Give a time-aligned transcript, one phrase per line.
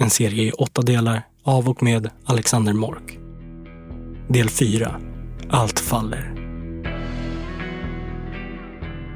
[0.00, 3.18] En serie i åtta delar av och med Alexander Mork.
[4.28, 5.00] Del 4.
[5.50, 6.34] Allt faller.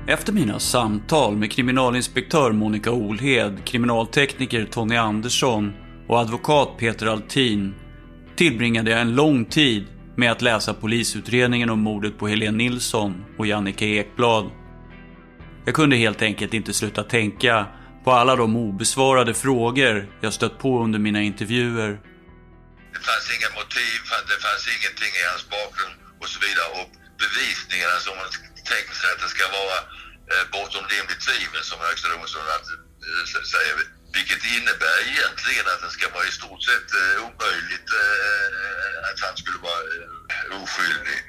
[0.06, 5.72] Efter mina samtal med kriminalinspektör Monica Olhed, kriminaltekniker Tony Andersson
[6.08, 7.75] och advokat Peter Altin
[8.36, 9.84] tillbringade jag en lång tid
[10.16, 14.50] med att läsa polisutredningen om mordet på Helene Nilsson och Jannike Ekblad.
[15.65, 17.66] Jag kunde helt enkelt inte sluta tänka
[18.05, 21.91] på alla de obesvarade frågor jag stött på under mina intervjuer.
[22.95, 23.99] Det fanns inga motiv,
[24.33, 26.69] det fanns ingenting i hans bakgrund och så vidare.
[26.81, 26.89] Och
[27.23, 28.29] bevisningarna som man
[28.73, 29.79] tänker sig att det ska vara
[30.33, 32.49] eh, bortom rimligt tvivel som Högsta domstolen
[33.09, 33.75] eh, säger.
[34.19, 39.34] Vilket innebär egentligen att det ska vara i stort sett eh, omöjligt eh, att han
[39.43, 41.21] skulle vara eh, oskyldig.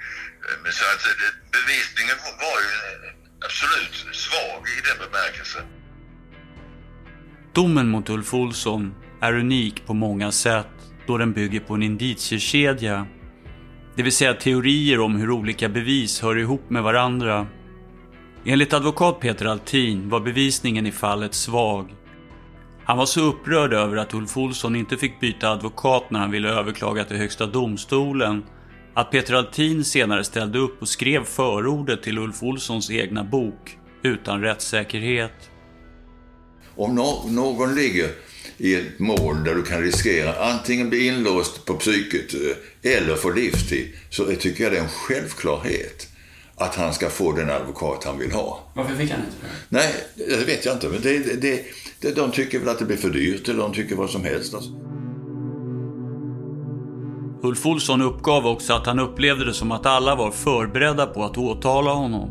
[0.45, 1.03] Eh, men så att
[1.57, 2.73] bevisningen var ju
[3.47, 3.95] absolut
[4.25, 5.65] svag i den bemärkelsen.
[7.53, 10.67] Domen mot Ulf Olsson är unik på många sätt
[11.07, 13.05] då den bygger på en indiciekedja.
[13.95, 17.47] Det vill säga teorier om hur olika bevis hör ihop med varandra.
[18.45, 21.93] Enligt advokat Peter Altin var bevisningen i fallet svag.
[22.83, 26.49] Han var så upprörd över att Ulf Olsson inte fick byta advokat när han ville
[26.49, 28.43] överklaga till Högsta domstolen
[28.93, 34.41] att Peter Altin senare ställde upp och skrev förordet till Ulf Olssons egna bok utan
[34.41, 35.49] rättssäkerhet.
[36.75, 38.09] Om no någon ligger
[38.57, 43.31] i ett mål där du kan riskera antingen bli inlåst på psyket eh, eller få
[43.31, 46.07] livstid så tycker jag det är en självklarhet
[46.55, 48.59] att han ska få den advokat han vill ha.
[48.73, 49.47] Varför fick han inte det?
[49.69, 50.89] Nej, det vet jag inte.
[50.89, 51.65] Men det, det,
[52.01, 54.53] det, de tycker väl att det blir för dyrt eller de tycker vad som helst.
[54.53, 54.69] Alltså.
[57.43, 61.37] Ulf Olsson uppgav också att han upplevde det som att alla var förberedda på att
[61.37, 62.29] åtala honom.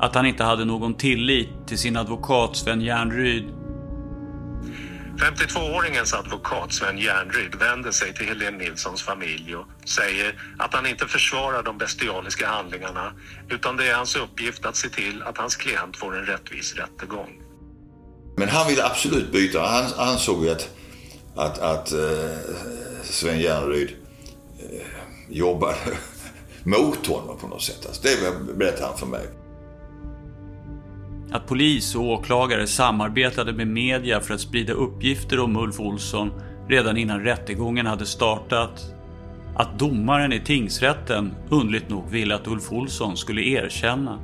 [0.00, 3.44] Att han inte hade någon tillit till sin advokat Sven Järnryd
[5.18, 11.06] 52-åringens advokat Sven Järnryd vänder sig till Helene Nilssons familj och säger att han inte
[11.06, 13.12] försvarar de bestialiska handlingarna
[13.48, 17.40] utan det är hans uppgift att se till att hans klient får en rättvis rättegång.
[18.36, 19.60] Men han ville absolut byta.
[19.60, 20.68] Han ansåg ju att,
[21.36, 22.00] att, att uh,
[23.02, 23.90] Sven Järnryd
[24.58, 24.82] eh, uh,
[25.28, 25.76] jobbade
[26.64, 27.86] mot honom på något sätt.
[27.86, 29.28] Alltså, det berättade han för mig.
[31.34, 36.32] Att polis och åklagare samarbetade med media för att sprida uppgifter om Ulf Olsson
[36.68, 38.94] redan innan rättegången hade startat.
[39.56, 44.18] Att domaren i tingsrätten underligt nog ville att Ulf Olsson skulle erkänna.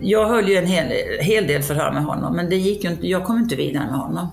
[0.00, 0.86] Jag höll ju en hel,
[1.20, 4.28] hel del förhör med honom, men det gick inte, jag kom inte vidare med honom.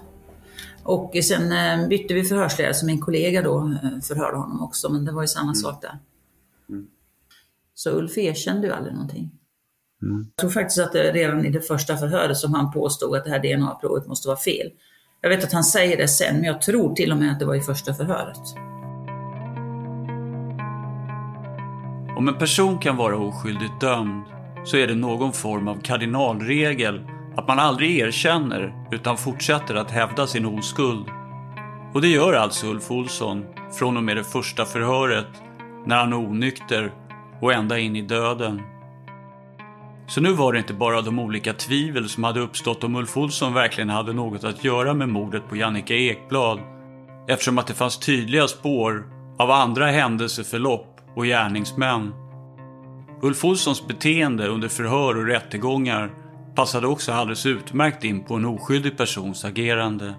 [0.83, 5.05] Och sen eh, bytte vi förhörsledare, så min kollega då eh, förhörde honom också, men
[5.05, 5.55] det var ju samma mm.
[5.55, 5.99] sak där.
[6.69, 6.87] Mm.
[7.73, 9.31] Så Ulf erkände ju aldrig någonting.
[10.03, 10.25] Mm.
[10.35, 13.29] Jag tror faktiskt att det redan i det första förhöret som han påstod att det
[13.29, 14.67] här DNA-provet måste vara fel.
[15.21, 17.45] Jag vet att han säger det sen, men jag tror till och med att det
[17.45, 18.37] var i första förhöret.
[22.17, 24.23] Om en person kan vara oskyldigt dömd
[24.63, 27.01] så är det någon form av kardinalregel
[27.35, 31.05] Att man aldrig erkänner utan fortsätter att hävda sin oskuld.
[31.93, 33.45] Och det gör alltså Ulf Olsson
[33.79, 35.27] från och med det första förhöret
[35.85, 36.91] när han är onykter
[37.41, 38.61] och ända in i döden.
[40.11, 43.53] Så nu var det inte bara de olika tvivel som hade uppstått om Ulf Olsson
[43.53, 46.59] verkligen hade något att göra med mordet på Jannica Ekblad
[47.27, 49.03] eftersom att det fanns tydliga spår
[49.39, 52.13] av andra händelseförlopp och gärningsmän.
[53.21, 56.11] Ulf Olssons beteende under förhör och rättegångar
[56.55, 60.13] passade också alldeles utmärkt in på en oskyldig persons agerande.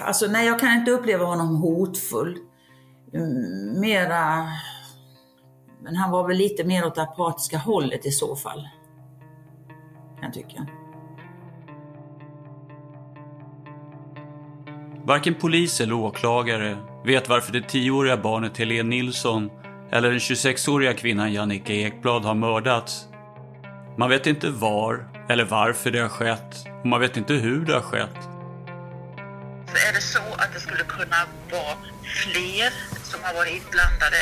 [0.00, 2.36] Alltså nej, jag kan inte uppleva honom hotfull.
[3.80, 4.46] Mera...
[5.82, 8.68] Men han var väl lite mer åt det apatiska hållet i så fall.
[10.20, 10.66] Kan jag tycka.
[15.04, 19.50] Varken polis eller åklagare vet varför det 10-åriga barnet Helene Nilsson
[19.90, 23.08] eller den 26-åriga kvinnan Jannica Ekblad har mördats.
[23.98, 27.74] Man vet inte var eller varför det har skett och man vet inte hur det
[27.74, 28.22] har skett.
[29.66, 31.16] Så är det så att det skulle kunna
[31.50, 34.20] vara fler som har varit inblandade?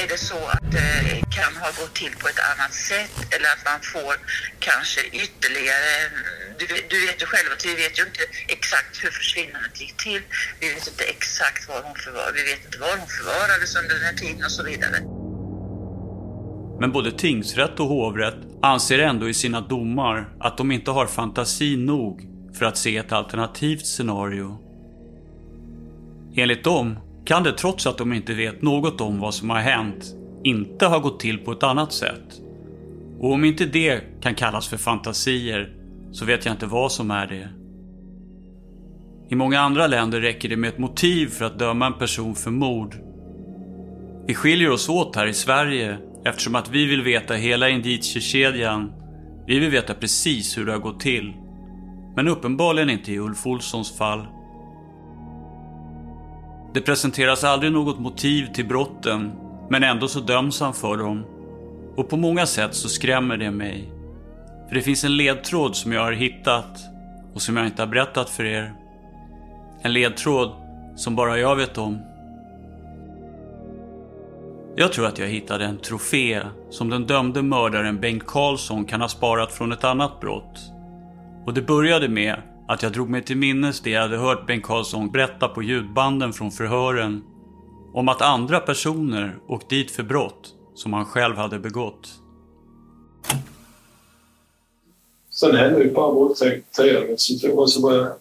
[0.00, 0.90] Är det så att det
[1.38, 4.14] kan ha gått till på ett annat sätt eller att man får
[4.68, 5.90] kanske ytterligare...
[6.58, 8.24] Du vet, du vet ju själv att vi vet ju inte
[8.56, 10.22] exakt hur försvinnandet gick till.
[10.60, 14.04] Vi vet inte exakt var hon förvar, vi vet inte var hon förvarades under den
[14.08, 14.98] här tiden och så vidare.
[16.80, 21.76] Men både tingsrätt och hovrätt anser ändå i sina domar att de inte har fantasi
[21.76, 22.14] nog
[22.58, 24.58] för att se ett alternativt scenario.
[26.36, 30.14] Enligt dem kan det trots att de inte vet något om vad som har hänt
[30.44, 32.40] inte ha gått till på ett annat sätt.
[33.18, 35.72] Och om inte det kan kallas för fantasier
[36.12, 37.48] så vet jag inte vad som är det.
[39.28, 42.50] I många andra länder räcker det med ett motiv för att döma en person för
[42.50, 42.96] mord.
[44.26, 48.92] Vi skiljer oss åt här i Sverige eftersom att vi vill veta hela indiciekedjan.
[49.46, 51.32] Vi vill veta precis hur det har gått till.
[52.16, 54.26] Men uppenbarligen inte i Ulf Olssons fall.
[56.76, 59.32] Det presenteras aldrig något motiv till brotten,
[59.70, 61.24] men ändå så döms han för dem.
[61.96, 63.92] Och på många sätt så skrämmer det mig.
[64.68, 66.78] För det finns en ledtråd som jag har hittat
[67.34, 68.74] och som jag inte har berättat för er.
[69.82, 70.52] En ledtråd
[70.96, 71.98] som bara jag vet om.
[74.76, 76.40] Jag tror att jag hittade en trofé
[76.70, 80.72] som den dömde mördaren Bengt Karlsson kan ha sparat från ett annat brott.
[81.46, 82.36] Och det började med
[82.68, 86.32] att jag drog mig till minnes det jag hade hört Bengt Karlsson berätta på ljudbanden
[86.32, 87.24] från förhören.
[87.94, 92.08] Om att andra personer åkt dit för brott som han själv hade begått.
[95.30, 98.12] Sen hände ju ett par våldtäkter så tror jag så bara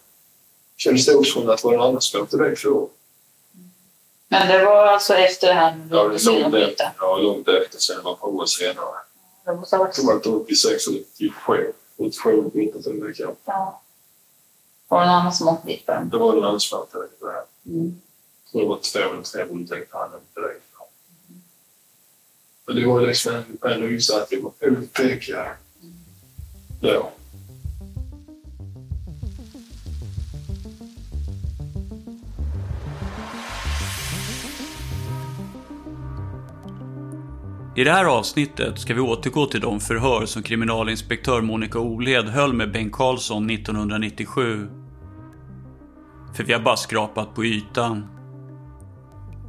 [0.77, 2.87] kändes det också att det var en annan som åkte iväg för
[4.27, 6.91] Men det var alltså efter han Ja, det är långt efter.
[6.99, 7.79] Ja, långt efter.
[7.79, 8.95] Sen var ett par år senare.
[9.45, 9.95] Det måste ha Jag varit...
[9.95, 11.73] tror att det var 86 eller 87.
[11.97, 13.35] 87, inte till det kan.
[13.45, 13.81] Ja.
[14.87, 15.87] Var det någon annan som åkte dit?
[15.87, 16.43] Det var en
[17.31, 17.43] här.
[17.65, 18.01] Mm.
[18.51, 20.85] Tror det var två eller tre våldtäkter han åkte iväg för.
[22.65, 25.55] Men det var liksom ändå just att det var otäcka
[26.81, 27.11] då.
[37.77, 42.53] I det här avsnittet ska vi återgå till de förhör som kriminalinspektör Monica Olhed höll
[42.53, 44.67] med Bengt Karlsson 1997.
[46.35, 48.07] För vi har bara skrapat på ytan.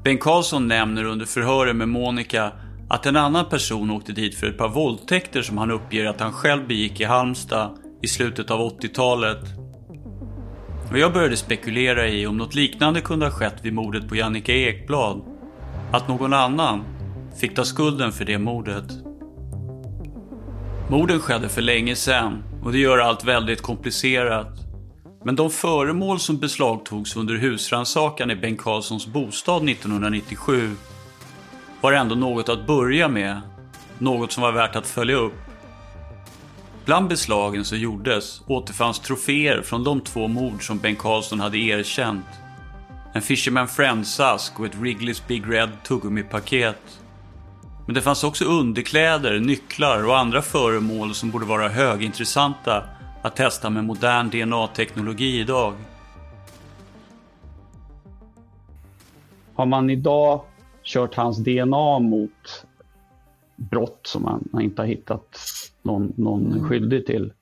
[0.05, 2.53] Bengt Karlsson nämner under förhören med Monica
[2.89, 6.33] att en annan person åkte dit för ett par våldtäkter som han uppger att han
[6.33, 9.45] själv begick i Halmstad i slutet av 80-talet.
[10.91, 14.53] Och jag började spekulera i om något liknande kunde ha skett vid mordet på Jannica
[14.53, 15.23] Ekblad.
[15.93, 16.96] Att någon annan
[17.41, 18.85] fick ta skulden för det mordet.
[20.91, 24.67] Morden skedde för länge sedan och det gör allt väldigt komplicerat.
[25.25, 30.71] Men de föremål som beslagtogs under husrannsakan i Bengt Karlssons bostad 1997
[31.81, 33.41] var ändå något att börja med.
[33.99, 35.33] Något som var värt att följa upp.
[36.85, 42.27] Bland beslagen som gjordes återfanns troféer från de två mord som Bengt Karlsson hade erkänt.
[43.13, 47.01] En Fisherman Friends-ask och ett Wrigley's Big Red tuggummi-paket.
[47.87, 52.85] Men det fanns också underkläder, nycklar och andra föremål som borde vara högintressanta
[53.23, 55.75] att testa med modern DNA-teknologi idag.
[59.55, 60.41] Har man idag
[60.83, 62.67] kört hans DNA mot
[63.57, 65.39] brott som man inte har hittat
[65.83, 67.33] någon, någon skyldig till?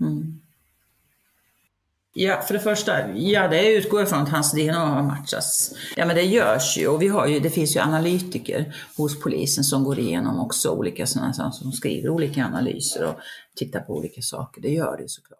[0.00, 0.40] Mm.
[2.16, 5.74] Ja, för det första, ja det utgår ifrån att hans DNA har matchats.
[5.96, 9.64] Ja men det görs ju och vi har ju, det finns ju analytiker hos polisen
[9.64, 13.14] som går igenom också olika sådana som skriver olika analyser och
[13.56, 14.62] tittar på olika saker.
[14.62, 15.38] Det gör det såklart.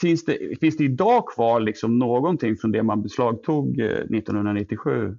[0.00, 5.18] Finns det, finns det idag kvar liksom någonting från det man beslagtog eh, 1997?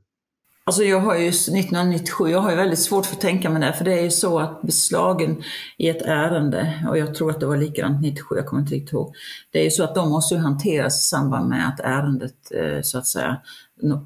[0.72, 3.74] Alltså jag har ju 1997, jag har ju väldigt svårt för att tänka mig det,
[3.74, 5.44] för det är ju så att beslagen
[5.78, 8.94] i ett ärende, och jag tror att det var likadant 97, jag kommer inte riktigt
[8.94, 9.16] ihåg,
[9.52, 12.82] det är ju så att de måste ju hanteras i samband med att ärendet eh,
[12.82, 13.42] så att säga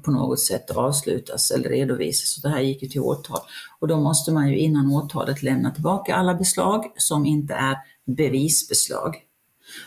[0.04, 2.34] på något sätt avslutas eller redovisas.
[2.34, 3.40] Så det här gick ju till åtal.
[3.80, 7.76] Och då måste man ju innan åtalet lämna tillbaka alla beslag som inte är
[8.16, 9.16] bevisbeslag.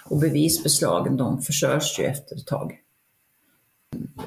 [0.05, 2.71] Och bevisbeslagen de försörjs ju efter ett tag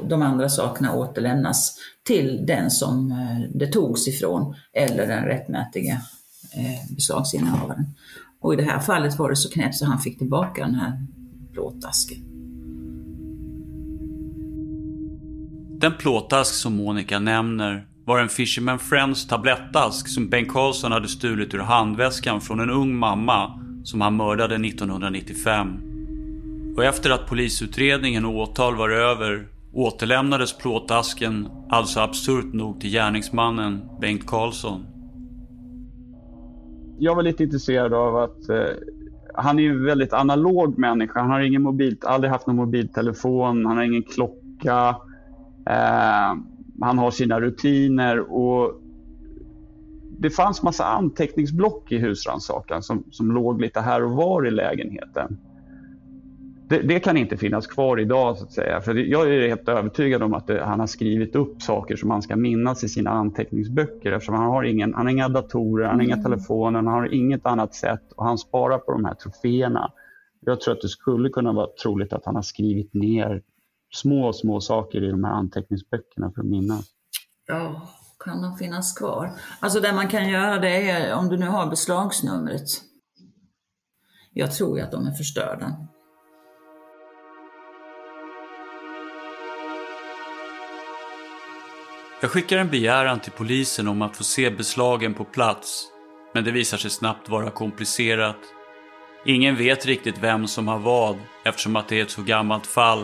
[0.08, 5.92] de andra sakerna återlämnas till den som eh, det togs ifrån eller den rättmätiga
[6.54, 7.86] eh, beslagsinnehavaren.
[8.40, 11.06] Och i det här fallet var det så knäppt så han fick tillbaka den här
[11.52, 12.18] plåtasken.
[15.80, 21.54] Den plåtask som Monica nämner var en Fisherman Friends tablettask som Bengt Carlson hade stulit
[21.54, 25.68] ur handväskan från en ung mamma som han mördade 1995.
[26.76, 33.88] Och efter att polisutredningen och åtal var över återlämnades plåtasken alltså absurt nog till gärningsmannen
[34.00, 34.86] Bengt Karlsson.
[36.98, 38.64] Jag var lite intresserad av att eh,
[39.34, 41.20] han är ju en väldigt analog människa.
[41.20, 44.96] Han har ingen mobil, aldrig haft någon mobiltelefon, han har ingen klocka.
[45.66, 46.34] Eh,
[46.80, 48.80] han har sina rutiner och
[50.18, 55.38] det fanns massa anteckningsblock i husrannsakan som, som låg lite här och var i lägenheten
[56.72, 58.80] det, det, kan inte finnas kvar idag så att säga.
[58.80, 62.22] För jag är helt övertygad om att det, han har skrivit upp saker som han
[62.22, 66.04] ska minnas i sina anteckningsböcker eftersom han har, ingen, han har inga datorer, han har
[66.04, 66.24] inga mm.
[66.24, 69.92] telefoner, han har inget annat sätt och han sparar på de här troféerna.
[70.40, 73.42] Jag tror att det skulle kunna vara troligt att han har skrivit ner
[73.94, 76.84] små, små saker i de här anteckningsböckerna för att minnas.
[77.46, 77.88] Ja,
[78.24, 79.30] kan de finnas kvar?
[79.60, 82.66] Alltså det man kan göra det är, om du nu har beslagsnumret.
[84.32, 85.76] Jag tror ju att de är förstörda.
[92.22, 95.86] Jag skickar en begäran till polisen om att få se beslagen på plats.
[96.34, 98.36] Men det visar sig snabbt vara komplicerat.
[99.26, 102.98] Ingen vet riktigt vem som har vad eftersom att det är ett så gammalt fall.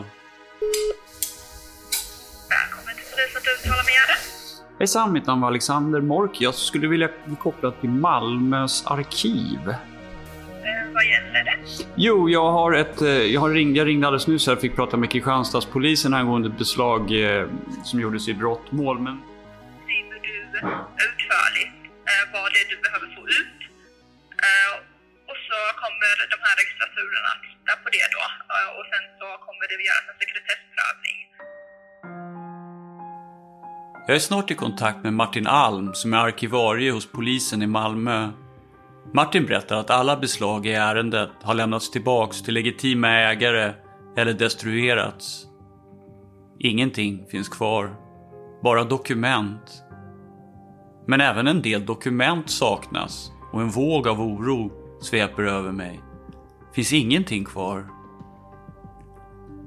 [2.49, 4.19] Välkommen till polisen att uttala begäran.
[4.79, 6.41] Hejsan, mitt namn är Alexander Mork.
[6.41, 9.75] Jag skulle vilja bli kopplad till Malmös arkiv?
[11.97, 13.03] Jo, jag har ett...
[13.03, 16.49] Eh, jag, har ring, jag ringde alldeles nyss här och fick prata med Kristianstadspolisen angående
[16.49, 17.47] ett beslag eh,
[17.85, 19.17] som gjordes i brottmål, men...
[19.85, 20.35] Skriver du
[21.09, 21.79] utförligt
[22.11, 23.59] eh, vad det är du behöver få ut?
[25.31, 28.25] Och så kommer de här registraturerna att titta på det då.
[28.79, 31.19] Och sen så kommer det göras en sekretessprövning.
[34.07, 38.29] Jag är snart i kontakt med Martin Alm som är arkivarie hos polisen i Malmö
[39.13, 43.73] Martin berättar att alla beslag i ärendet har lämnats tillbaks till legitima ägare
[44.17, 45.47] eller destruerats.
[46.59, 47.97] Ingenting finns kvar.
[48.63, 49.83] Bara dokument.
[51.07, 56.01] Men även en del dokument saknas och en våg av oro sveper över mig.
[56.75, 57.89] Finns ingenting kvar.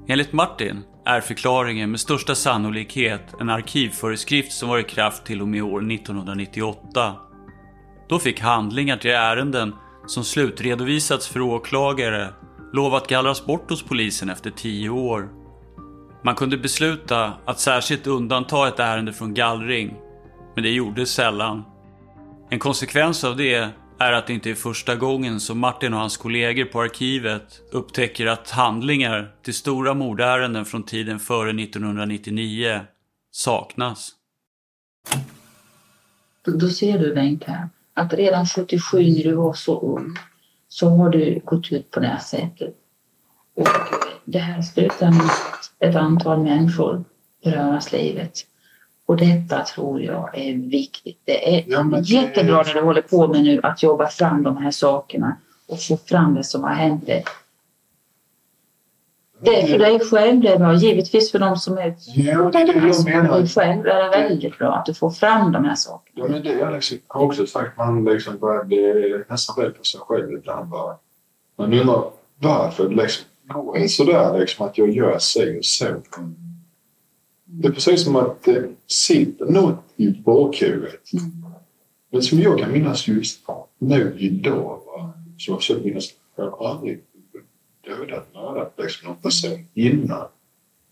[0.08, 5.48] Enligt Martin är förklaringen med största sannolikhet en arkivföreskrift som var i kraft till och
[5.48, 7.16] med år 1998
[8.12, 9.74] då fick handlingar till ärenden
[10.06, 12.34] som slutredovisats för åklagare
[12.72, 15.28] lov att gallras bort hos polisen efter tio år.
[16.24, 19.94] Man kunde besluta att särskilt undanta ett ärende från gallring,
[20.54, 21.62] men det gjordes sällan.
[22.50, 26.16] En konsekvens av det är att det inte är första gången som Martin och hans
[26.16, 32.80] kollegor på arkivet upptäcker att handlingar till stora mordärenden från tiden före 1999
[33.30, 34.10] saknas.
[36.44, 40.16] Då ser du Bengt här att redan 77 när du var så ung
[40.68, 42.74] så har du gått ut på det här sättet.
[43.56, 43.68] Och
[44.24, 45.30] det här slutar med
[45.78, 47.04] ett antal människor
[47.44, 48.46] beröras livet.
[49.06, 51.20] Och detta tror jag är viktigt.
[51.24, 54.70] Det är ja, jättebra när du håller på med nu att jobba fram de här
[54.70, 55.36] sakerna
[55.68, 57.24] och få fram det som har hänt dig.
[59.44, 60.74] Det är för dig själv det är bra.
[60.74, 63.46] Givetvis för de som är ja, det är jag menar.
[63.46, 66.26] själv är det väldigt bra att du får fram de här sakerna.
[66.26, 67.78] Ja, men det jag liksom, har också sagt.
[67.78, 70.68] Man liksom börjar bli nästan rädd för sig själv ibland.
[70.68, 70.96] Bara.
[71.56, 72.04] Man undrar
[72.38, 75.84] varför liksom, går det sådär liksom, att jag gör sig och så.
[77.44, 81.12] Det är precis som att det sitter något i bakhuvudet.
[81.12, 81.44] Mm.
[82.10, 83.40] Men som jag kan minnas just
[83.78, 84.80] nu idag.
[84.86, 85.12] Va?
[85.38, 86.08] Som jag försöker minnas.
[86.36, 87.00] Jag har aldrig
[87.84, 90.28] dödat, mördat liksom någon person innan.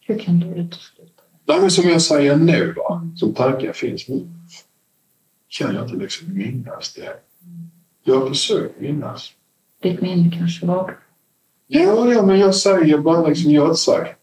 [0.00, 4.28] Hur kan du utesluta Nej, men som jag säger nu, va, som tankar finns nu,
[5.48, 7.16] kan jag inte liksom minnas det.
[8.04, 9.32] Jag har försökt minnas.
[9.82, 10.98] Ditt minne kanske var
[11.66, 14.20] Ja, ja, men jag säger bara liksom, jag har inte sagt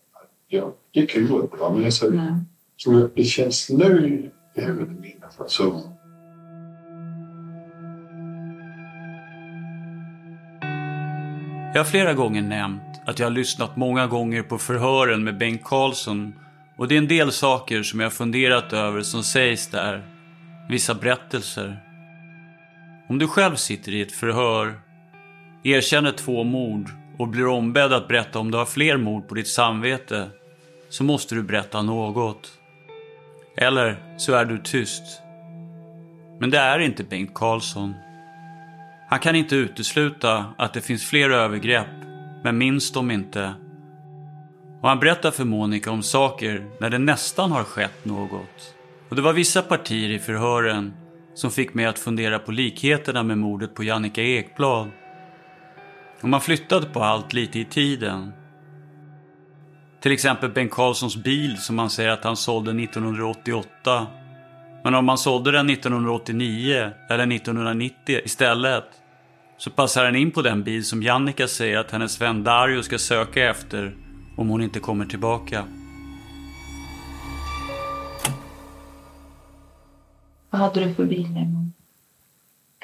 [0.47, 2.33] jag gick ju runt, va, men jag säger, Nej.
[2.77, 4.07] så det känns nu
[4.55, 5.39] i huvudet minnas.
[5.39, 5.81] Alltså,
[11.77, 15.63] Jag har flera gånger nämnt att jag har lyssnat många gånger på förhören med Bengt
[15.63, 16.33] Karlsson
[16.77, 20.01] och det är en del saker som jag har funderat över som sägs där.
[20.69, 21.79] Vissa berättelser.
[23.09, 24.79] Om du själv sitter i ett förhör,
[25.63, 29.47] erkänner två mord och blir ombedd att berätta om du har fler mord på ditt
[29.47, 30.29] samvete
[30.89, 32.51] så måste du berätta något.
[33.57, 35.21] Eller så är du tyst.
[36.39, 37.93] Men det är inte Bengt Karlsson.
[39.09, 41.87] Han kan inte utesluta att det finns fler övergrepp,
[42.43, 43.53] men minns dem inte.
[44.81, 48.75] Och han berättar för Monica om saker när det nästan har skett något.
[49.09, 50.93] Och det var vissa partier i förhören
[51.33, 54.89] som fick mig att fundera på likheterna med mordet på Jannica Ekblad.
[56.21, 58.33] Och man flyttade på allt lite i tiden.
[60.01, 64.07] Till exempel Bengt Carlssons bil som han säger att han sålde 1988.
[64.83, 68.83] Men om man sålde den 1989 eller 1990 istället
[69.57, 72.97] så passar den in på den bil som Jannica säger att hennes vän Dario ska
[72.97, 73.95] söka efter
[74.37, 75.63] om hon inte kommer tillbaka.
[80.49, 81.73] Vad hade du för bil en gång?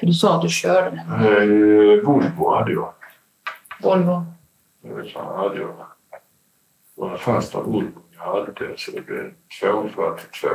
[0.00, 0.98] För du sa att du körde den.
[0.98, 2.92] eh, Volvo hade jag.
[3.82, 4.24] Volvo.
[4.82, 5.76] Jag vet hade jag.
[6.94, 10.48] Det var den första Volvo jag hade det, så det blev 242.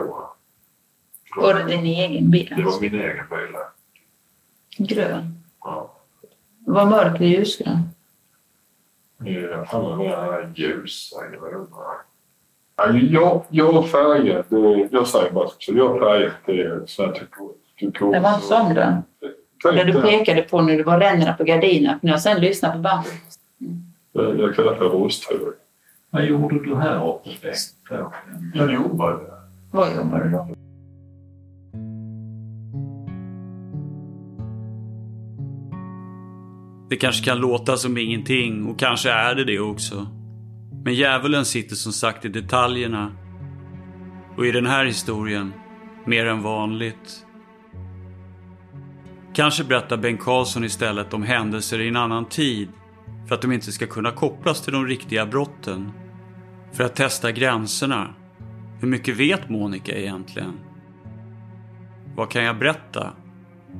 [1.35, 2.53] Var det din egen bil?
[2.57, 3.55] Det var min egen bil.
[4.87, 5.35] Grön.
[5.61, 5.95] Ja.
[6.65, 7.79] Var mörk eller ljusgrön?
[9.23, 11.13] Jag har mer ljus.
[11.15, 11.51] Var
[12.75, 13.73] Jag, jag
[14.49, 17.27] det- jag säger bara så, jag har färgat det så att du
[17.79, 19.03] du Det var inte som den.
[19.63, 21.99] Det du pekade på när det var ränderna på gardinerna.
[22.01, 23.13] När jag sen lyssnade på bandet.
[24.11, 25.53] Jag, jag kallar det för rosthuvud.
[26.09, 27.53] Vad gjorde du här uppe?
[28.53, 29.19] Jag jobbade.
[29.71, 30.47] Vad jobbar du då?
[36.89, 40.07] Det kanske kan låta som ingenting och kanske är det det också.
[40.83, 43.11] Men djävulen sitter som sagt i detaljerna.
[44.37, 45.53] Och i den här historien,
[46.05, 47.25] mer än vanligt.
[49.33, 52.67] Kanske berättar Bengt Karlsson istället om händelser i en annan tid
[53.27, 55.91] för att de inte ska kunna kopplas till de riktiga brotten.
[56.73, 58.13] För att testa gränserna.
[58.79, 60.53] Hur mycket vet Monica egentligen?
[62.15, 63.13] Vad kan jag berätta?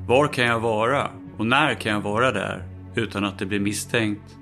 [0.08, 1.08] Var kan jag vara?
[1.38, 4.36] Och när kan jag vara där utan att det blir misstänkt?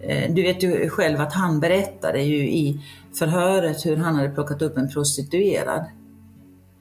[0.00, 2.80] Eh, du vet ju själv att han berättade ju i
[3.18, 5.84] förhöret hur han hade plockat upp en prostituerad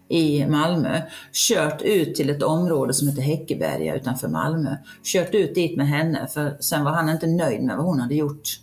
[0.08, 1.02] i Malmö,
[1.34, 4.76] kört ut till ett område som heter Häckeberga utanför Malmö.
[5.04, 8.16] Kört ut dit med henne för sen var han inte nöjd med vad hon hade
[8.16, 8.60] gjort.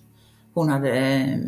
[0.55, 1.39] Hon hade, eh,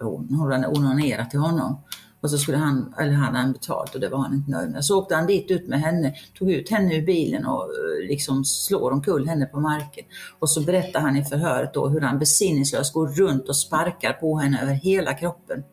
[0.00, 1.76] hon hade onanerat till honom.
[2.20, 4.84] Och så skulle han, eller hade han betalt och det var han inte nöjd med.
[4.84, 8.44] Så åkte han dit ut med henne, tog ut henne ur bilen och eh, liksom
[8.44, 10.04] slår omkull henne på marken.
[10.38, 14.38] Och så berättar han i förhöret då hur han besinningslöst går runt och sparkar på
[14.38, 15.64] henne över hela kroppen.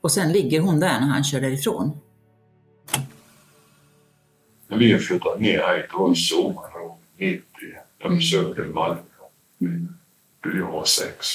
[0.00, 1.98] Och sen ligger hon där när han kör därifrån.
[4.68, 7.42] När vi flyttade ner hit, det var sommaren 90.
[7.98, 9.00] Jag besökte Malmö.
[10.40, 11.26] Då jag var sex.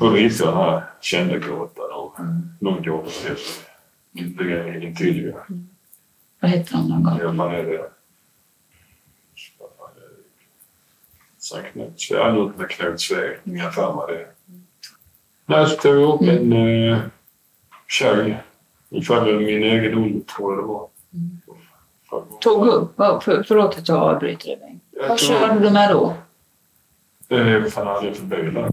[0.00, 2.14] Ritade jag den här kända gåtan och
[2.60, 3.64] någon jobbade efter
[4.14, 5.34] det intill ju.
[6.40, 7.18] Vad heter de någon gång?
[7.20, 7.90] Ja, man är det.
[11.38, 12.10] Sankt Knuts.
[12.10, 13.38] Ja, något med Knutsväg.
[13.44, 14.26] Jag har för mig det.
[15.54, 16.98] Där tog jag upp en uh,
[17.88, 18.42] tjej.
[18.90, 20.88] Ungefär min egen ålder tror jag det var.
[22.40, 22.96] Tog upp?
[22.96, 24.82] För, förlåt att jag avbryter dig Bengt.
[24.90, 26.14] Jag Vad körde du med då?
[27.28, 28.64] Eh, Vad fan jag för bil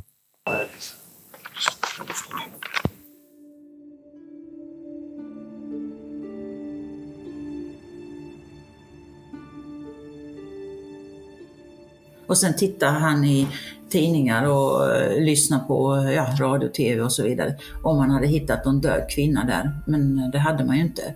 [12.28, 13.48] Och sen tittar han i
[13.90, 17.56] tidningar och eh, lyssnar på ja, radio, tv och så vidare.
[17.84, 19.72] Om man hade hittat någon död kvinna där.
[19.88, 21.14] Men eh, det hade man ju inte.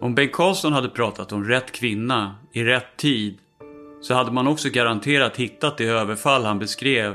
[0.00, 3.38] Om Bengt Karlsson hade pratat om rätt kvinna i rätt tid
[4.00, 7.14] så hade man också garanterat hittat det överfall han beskrev.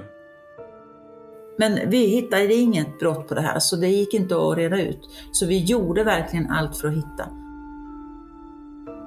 [1.57, 4.99] Men vi hittade inget brott på det här så det gick inte att reda ut.
[5.31, 7.42] Så vi gjorde verkligen allt för att hitta.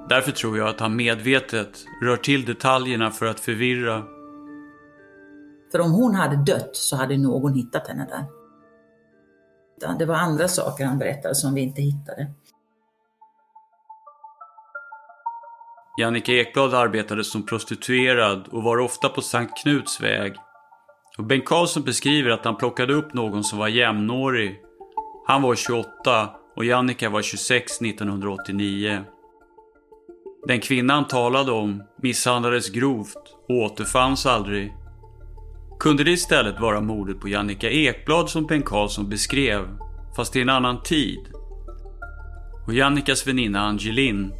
[0.09, 4.03] Därför tror jag att han medvetet rör till detaljerna för att förvirra.
[5.73, 8.25] För om hon hade dött så hade någon hittat henne där.
[9.99, 12.27] Det var andra saker han berättade som vi inte hittade.
[16.01, 20.37] Jannica Ekblad arbetade som prostituerad och var ofta på Sankt Knuts väg.
[21.19, 24.61] Och Bengt Karlsson beskriver att han plockade upp någon som var jämnårig.
[25.27, 29.05] Han var 28 och Jannica var 26 1989.
[30.49, 34.73] Den kvinna han talade om misshandlades grovt och återfanns aldrig.
[35.81, 39.69] Kunde det istället vara mordet på Jannica Ekblad som Bengt Karlsson beskrev,
[40.17, 41.19] fast i en annan tid?
[42.67, 44.33] Och Jannicas väninna Angelin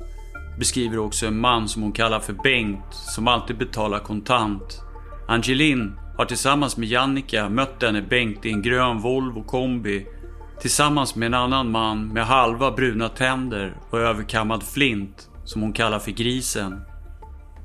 [0.59, 4.83] beskriver också en man som hon kallar för Bengt, som alltid betalar kontant.
[5.29, 10.07] Angelin har tillsammans med Jannica mött denne Bengt i en grön Volvo kombi
[10.61, 15.99] tillsammans med en annan man med halva bruna tänder och överkammad flint som hon kallar
[15.99, 16.81] för Grisen.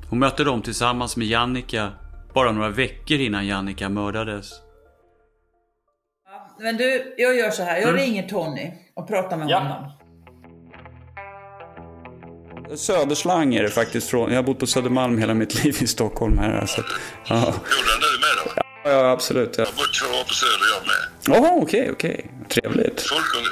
[0.09, 1.89] Hon mötte dem tillsammans med Jannica
[2.33, 4.51] bara några veckor innan Jannica mördades.
[6.59, 7.75] Men du, jag gör så här.
[7.77, 8.01] Jag Mm.
[8.01, 9.59] ringer Tony och pratar med Ja.
[9.59, 9.91] honom.
[12.77, 14.29] Söderslang är det faktiskt från.
[14.29, 16.65] Jag har bott på Södermalm hela mitt liv i Stockholm här.
[16.65, 16.81] Så,
[17.27, 17.35] ja.
[17.45, 18.51] Bor du nu med då?
[18.55, 19.57] ja, absolut.
[19.57, 19.63] Ja.
[19.63, 21.35] Jag har bott två år på Söder jag med.
[21.35, 22.31] Jaha, okej, okej.
[22.49, 23.01] Trevligt.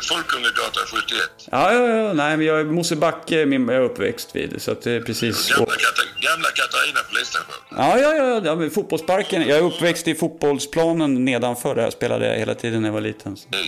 [0.10, 1.20] Folkungegatan 71.
[1.52, 2.13] Ja, ja, ja.
[2.13, 4.62] Nej, men jag Mosebacke, min, jag är uppväxt vid.
[4.62, 5.50] Så att det är precis...
[5.50, 7.56] Gamla, Kata- gamla Katarina polisstation.
[7.70, 9.42] Ja, ja, ja, ja men fotbollsparken.
[9.48, 11.84] Jag är uppväxt i fotbollsplanen nedanför där.
[11.84, 13.38] Jag spelade hela tiden när jag var liten.
[13.38, 13.48] Så.
[13.52, 13.60] Jag,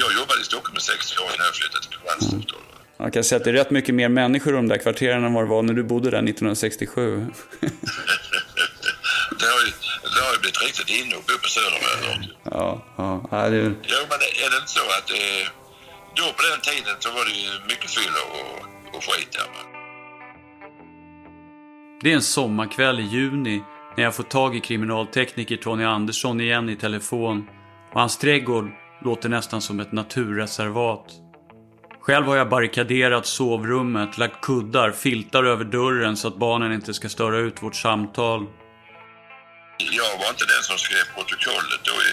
[0.00, 2.56] jag jobbade i Stockholm i 60 år innan jag flyttade till Kristianstad.
[2.98, 5.32] Jag kan säga att det är rätt mycket mer människor i de där kvarteren än
[5.32, 7.26] vad det var när du bodde där 1967.
[9.30, 9.72] Det har ju,
[10.14, 11.80] det har ju blivit riktigt inne att bo på Söder.
[12.42, 13.28] Ja, ja.
[13.30, 13.74] ja det är...
[13.92, 15.44] Jo, men är det inte så att eh,
[16.16, 19.62] då på den tiden så var det ju mycket fylla och, och skit där va?
[22.02, 23.62] Det är en sommarkväll i juni
[23.96, 27.48] när jag får tag i kriminaltekniker Tony Andersson igen i telefon
[27.92, 28.70] och hans trädgård
[29.04, 31.04] låter nästan som ett naturreservat.
[32.00, 37.08] Själv har jag barrikaderat sovrummet, lagt kuddar, filtar över dörren så att barnen inte ska
[37.08, 38.46] störa ut vårt samtal.
[39.78, 42.12] Jag var inte den som skrev protokollet då i,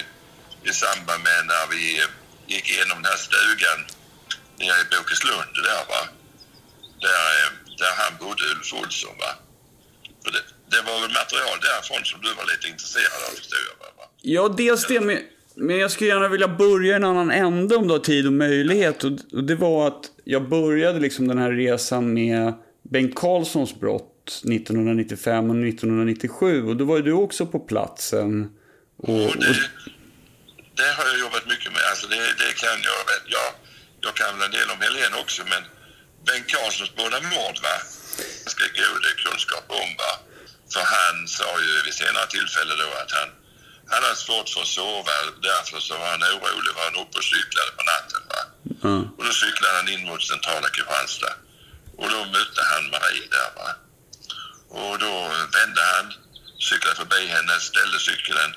[0.70, 2.10] i samband med när vi eh,
[2.54, 3.80] gick igenom den här stugan
[4.60, 6.02] nere i Bokeslund där va.
[7.06, 7.50] Där, eh,
[7.82, 9.32] där han bodde, Ulf Olsson va.
[10.24, 13.92] För det, det var väl material därifrån som du var lite intresserad av förstår jag
[14.00, 14.06] va.
[14.22, 15.20] Ja, dels det, men,
[15.56, 18.34] men jag skulle gärna vilja börja i en annan ände om du har tid och
[18.34, 19.04] möjlighet.
[19.04, 24.13] Och, och det var att jag började liksom den här resan med Bengt Karlssons brott
[24.28, 26.68] 1995 och 1997.
[26.70, 28.50] Och då var ju du också på platsen.
[28.98, 29.36] Och, och,
[30.80, 31.84] Det har jag jobbat mycket med.
[31.92, 33.24] Alltså det, det kan jag väl.
[33.38, 33.50] Jag,
[34.06, 35.64] jag kan väl en del om Helene också men
[36.28, 37.76] Bengt Karlssons båda mord va.
[38.44, 40.14] Ganska god kunskap om va.
[40.74, 43.30] För han sa ju vid senare tillfälle då att han,
[43.92, 45.16] han hade svårt för att sova.
[45.50, 46.72] Därför så var han orolig.
[46.78, 48.42] Var han uppe och cyklade på natten va.
[49.18, 51.36] Och då cyklade han in mot centrala Kristianstad.
[52.00, 53.70] Och då mötte han Marie där va.
[54.80, 55.14] Och då
[55.58, 56.06] vände han,
[56.68, 58.52] cyklade förbi henne, ställde cykeln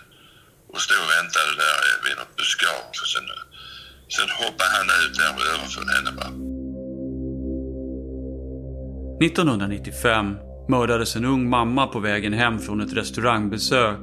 [0.72, 3.00] och stod och väntade där vid något buskage.
[3.12, 3.26] Sen,
[4.16, 6.28] sen hoppade han ut där och överföll henne va.
[9.26, 10.36] 1995
[10.68, 14.00] mördades en ung mamma på vägen hem från ett restaurangbesök.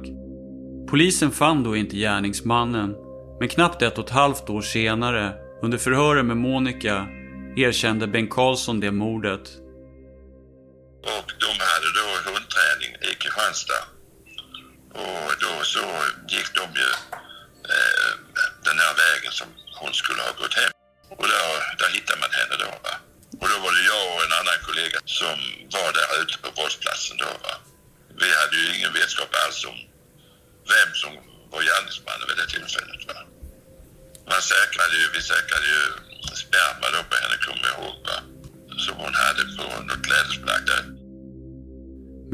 [0.90, 2.94] Polisen fann då inte gärningsmannen,
[3.40, 7.06] men knappt ett och ett halvt år senare, under förhören med Monica,
[7.56, 9.63] erkände Bengt Karlsson det mordet.
[11.12, 13.84] Och de hade då hundträning i Kristianstad.
[14.94, 15.84] Och då så
[16.28, 16.90] gick de ju
[17.72, 18.12] eh,
[18.64, 19.48] den här vägen som
[19.80, 20.72] hon skulle ha gått hem.
[21.10, 22.94] Och där, där hittade man henne då va.
[23.40, 25.36] Och då var det jag och en annan kollega som
[25.76, 27.54] var där ute på brottsplatsen då va.
[28.20, 29.78] Vi hade ju ingen vetskap alls om
[30.72, 31.12] vem som
[31.52, 33.18] var gärningsmannen vid det tillfället va.
[34.30, 35.82] Man säkrade ju, vi säkrade ju
[36.44, 38.18] sperma då på henne kommer jag ihåg va.
[38.84, 40.93] Som hon hade på något klädesplagg där.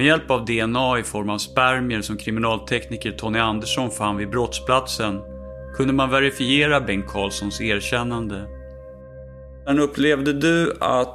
[0.01, 5.21] Med hjälp av DNA i form av spermier som kriminaltekniker Tony Andersson fann vid brottsplatsen
[5.77, 8.47] kunde man verifiera Bengt Karlssons erkännande.
[9.67, 11.15] Men upplevde du att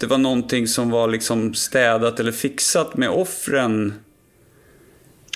[0.00, 4.04] det var någonting som var liksom städat eller fixat med offren?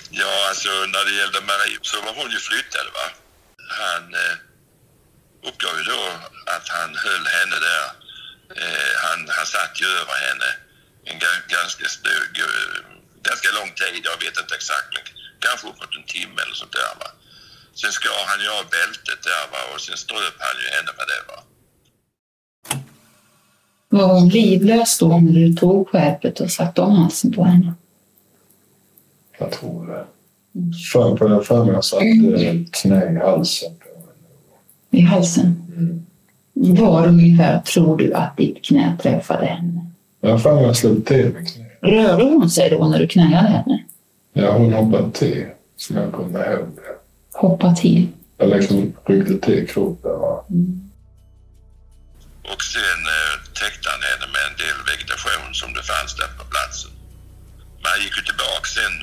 [0.09, 3.07] Ja, alltså när det gällde Marie så var hon ju flyttad va.
[3.81, 4.35] Han eh,
[5.47, 6.03] uppgav ju då
[6.55, 7.85] att han höll henne där.
[8.61, 10.72] Eh, han, han satt ju över henne
[11.09, 12.81] en ga- ganska, st- g-
[13.27, 15.03] ganska lång tid, jag vet inte exakt, men
[15.45, 17.09] kanske uppåt en timme eller sånt där va.
[17.81, 21.07] Sen skar han ju av bältet där va och sen ströp han ju henne med
[21.11, 21.37] det va.
[23.89, 27.73] Var hon livlös då när du tog skärpet och satte om halsen på henne?
[29.37, 30.05] Jag tror det.
[30.93, 32.05] För, för, för mig jag satte
[32.37, 33.71] ett knä i halsen.
[34.91, 35.59] I halsen?
[36.53, 39.82] Var ungefär tror du att ditt knä träffade henne?
[40.25, 41.65] Jag har för mig jag slog till med knä.
[41.81, 43.83] Rörde hon sig då när du knäade henne?
[44.33, 45.45] Ja, hon hoppade till.
[45.77, 46.91] Så jag kommer ihåg det.
[47.43, 48.07] Hoppa till?
[48.37, 50.11] Jag liksom ryckte till kroppen.
[50.23, 50.35] va.
[52.51, 56.43] Och sen eh, täckte han henne med en del vegetation som det fanns där på
[56.53, 56.91] platsen.
[57.81, 58.95] Men han gick ju tillbaka sen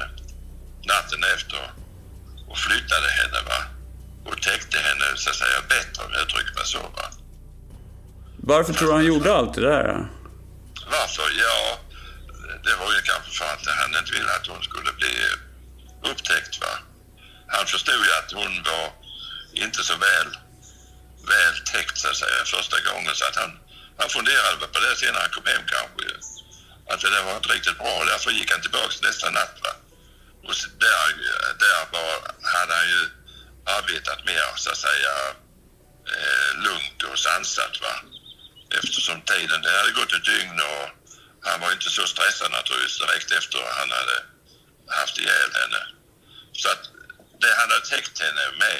[0.92, 1.62] natten efter
[2.50, 3.61] och flyttade henne va.
[4.28, 7.06] Och täckte henne så att säga bättre om jag uttrycker mig så va.
[8.52, 10.09] Varför tror du han gjorde allt det där?
[10.90, 11.31] Varför?
[11.44, 11.79] Ja,
[12.64, 15.14] det var ju kanske för att han inte ville att hon skulle bli
[16.11, 16.72] upptäckt va.
[17.48, 18.92] Han förstod ju att hon var
[19.53, 20.29] inte så väl,
[21.33, 23.59] väl täckt så att säga första gången så att han,
[23.98, 26.16] han funderade väl på det sen när han kom hem kanske.
[26.90, 29.72] Att det där var inte riktigt bra därför gick han tillbaks nästa natt va.
[30.46, 31.07] Och där,
[31.64, 32.12] där var,
[32.55, 33.03] hade han ju
[33.79, 35.14] arbetat mer så att säga
[36.14, 37.94] eh, lugnt och sansat va.
[38.78, 40.87] Eftersom tiden, det hade gått ett dygn och
[41.42, 44.16] han var inte så stressad naturligtvis direkt efter han hade
[45.00, 45.83] haft ihjäl henne.
[46.52, 46.83] Så att
[47.40, 48.78] det han hade täckt henne med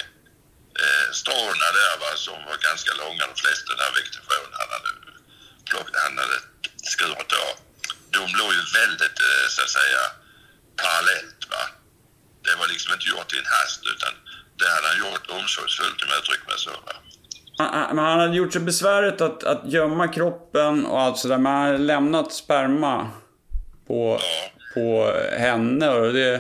[0.83, 4.91] eh, stråna där va, som var ganska långa de flesta, där vegetationen han hade,
[6.05, 6.39] han hade
[6.93, 7.55] skurit av.
[8.11, 10.03] De låg ju väldigt eh, så att säga
[10.77, 11.65] parallellt va.
[12.45, 14.13] Det var liksom inte gjort i en hast utan
[14.59, 16.95] det hade han gjort omsorgsfullt om jag uttrycker mig så va.
[17.67, 21.39] Han- Men han hade gjort sig besväret att, att gömma kroppen och allt sådär.
[21.39, 23.11] Men han hade lämnat sperma
[23.87, 24.21] på,
[24.75, 25.89] på henne.
[25.91, 26.39] Och det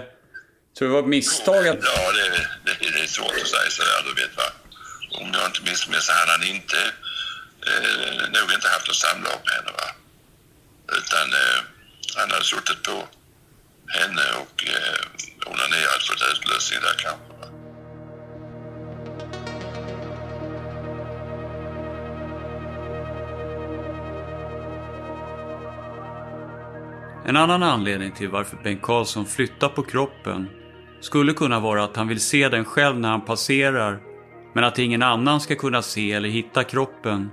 [0.79, 1.79] tror jag var ett misstag att...
[1.83, 2.31] Ja, det,
[2.65, 4.43] det, det är svårt att säga sådär, du vet va.
[5.21, 6.77] Om jag inte missminner mig så hade han inte,
[7.67, 9.89] eh, nog inte haft något samlag med henne va.
[10.99, 11.59] Utan eh,
[12.17, 12.97] han hade suttit på
[13.99, 17.27] henne och eh, onanerat alltså för ett utlösning där kanske.
[17.41, 17.60] Va?
[27.31, 30.49] En annan anledning till varför Bengt Karlsson flyttar på kroppen
[31.01, 34.01] skulle kunna vara att han vill se den själv när han passerar,
[34.55, 37.31] men att ingen annan ska kunna se eller hitta kroppen.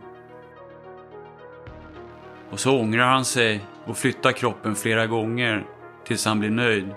[2.51, 5.65] Och så ångrar han sig och flyttar kroppen flera gånger
[6.05, 6.95] tills han blir nöjd.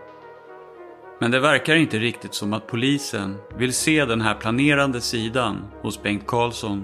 [1.20, 6.02] Men det verkar inte riktigt som att polisen vill se den här planerande sidan hos
[6.02, 6.78] Bengt Karlsson.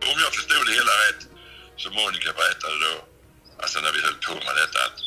[0.00, 1.28] Om jag förstod det hela rätt,
[1.76, 3.11] som Monica berättade då,
[3.62, 4.98] alltså när vi höll på med detta, att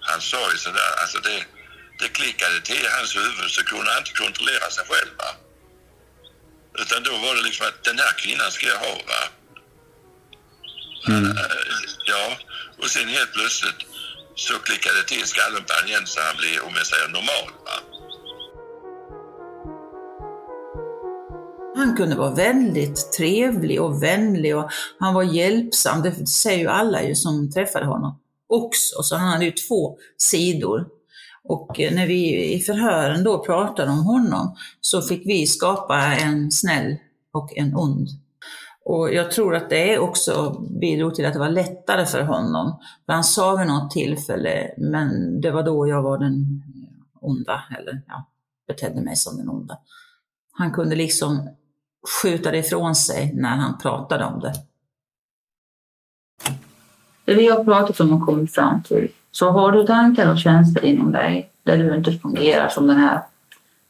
[0.00, 1.44] han sa ju sådär, alltså det,
[1.98, 5.30] det klickade till i hans huvud så kunde han inte kontrollera sig själv va.
[6.78, 9.22] Utan då var det liksom att den här kvinnan ska jag ha va.
[11.08, 11.72] Eh,
[12.06, 12.36] Ja,
[12.78, 13.80] och sen helt plötsligt
[14.36, 17.50] så klickade det till i skallen på igen så han blev, om jag säger normal
[17.64, 17.76] va.
[21.82, 26.02] Han kunde vara väldigt trevlig och vänlig och han var hjälpsam.
[26.02, 28.18] Det säger ju alla ju som träffade honom
[28.48, 29.02] också.
[29.02, 30.86] Så han hade ju två sidor.
[31.44, 36.50] Och eh, när vi i förhören då pratade om honom så fick vi skapa en
[36.50, 36.96] snäll
[37.32, 38.08] och en ond.
[38.84, 42.80] Och jag tror att det också bidrog till att det var lättare för honom.
[43.06, 46.62] För han sa vid något tillfälle, men det var då jag var den
[47.20, 48.28] onda, eller ja,
[48.66, 49.78] betedde mig som den onda.
[50.52, 51.48] Han kunde liksom
[52.22, 54.52] skjuta det ifrån sig när han pratade om det.
[57.24, 59.08] Det vi har pratat om och kommit fram till.
[59.30, 63.20] Så har du tankar och känslor inom dig där du inte fungerar som den här,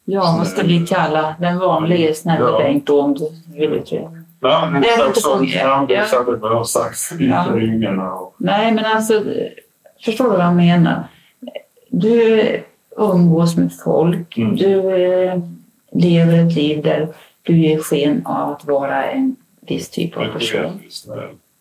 [0.04, 2.58] ja vad ska vi kalla den vanliga snälla Ja.
[2.58, 4.10] Bengt om du vill det.
[4.40, 5.86] Nej, men Det är inte fungerar.
[5.88, 6.06] Ja.
[6.06, 8.12] säkert vad jag har sagt inför Ja.
[8.12, 9.24] Och, Nej, men alltså,
[10.04, 11.04] förstår du vad jag menar?
[11.90, 12.42] Du
[12.96, 14.56] umgås med folk, Mm.
[14.56, 15.38] du eh,
[15.92, 17.08] lever ett liv där
[17.42, 20.82] du ger sken av att vara en viss typ av person.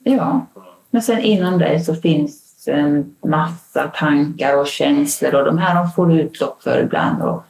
[0.04, 0.46] Ja,
[0.89, 5.91] men sen inom dig så finns en massa tankar och känslor och de här de
[5.91, 7.44] får du utlopp för ibland och,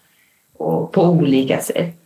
[0.58, 1.98] och på olika sätt.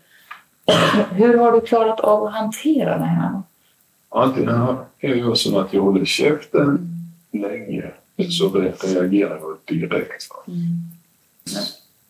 [1.11, 3.41] Hur har du klarat av att hantera det här?
[4.09, 6.88] Antingen är jag som att jag håller käften
[7.31, 7.91] länge
[8.29, 10.29] så reagerar jag direkt.
[10.29, 10.53] va.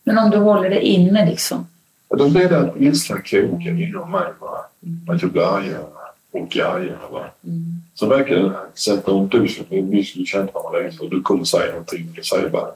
[0.04, 1.68] Men om du håller det inne liksom?
[2.08, 4.28] Och Då blev det att ilskan kroken inom mig.
[4.40, 4.66] Va?
[5.08, 5.84] Att jag blir argare
[6.32, 6.98] och argare.
[7.12, 7.26] Va?
[7.94, 11.72] Så verkar det sätta om tusen för vi skulle känt varandra och du kommer säga
[11.72, 12.14] någonting.
[12.16, 12.72] Du säger bara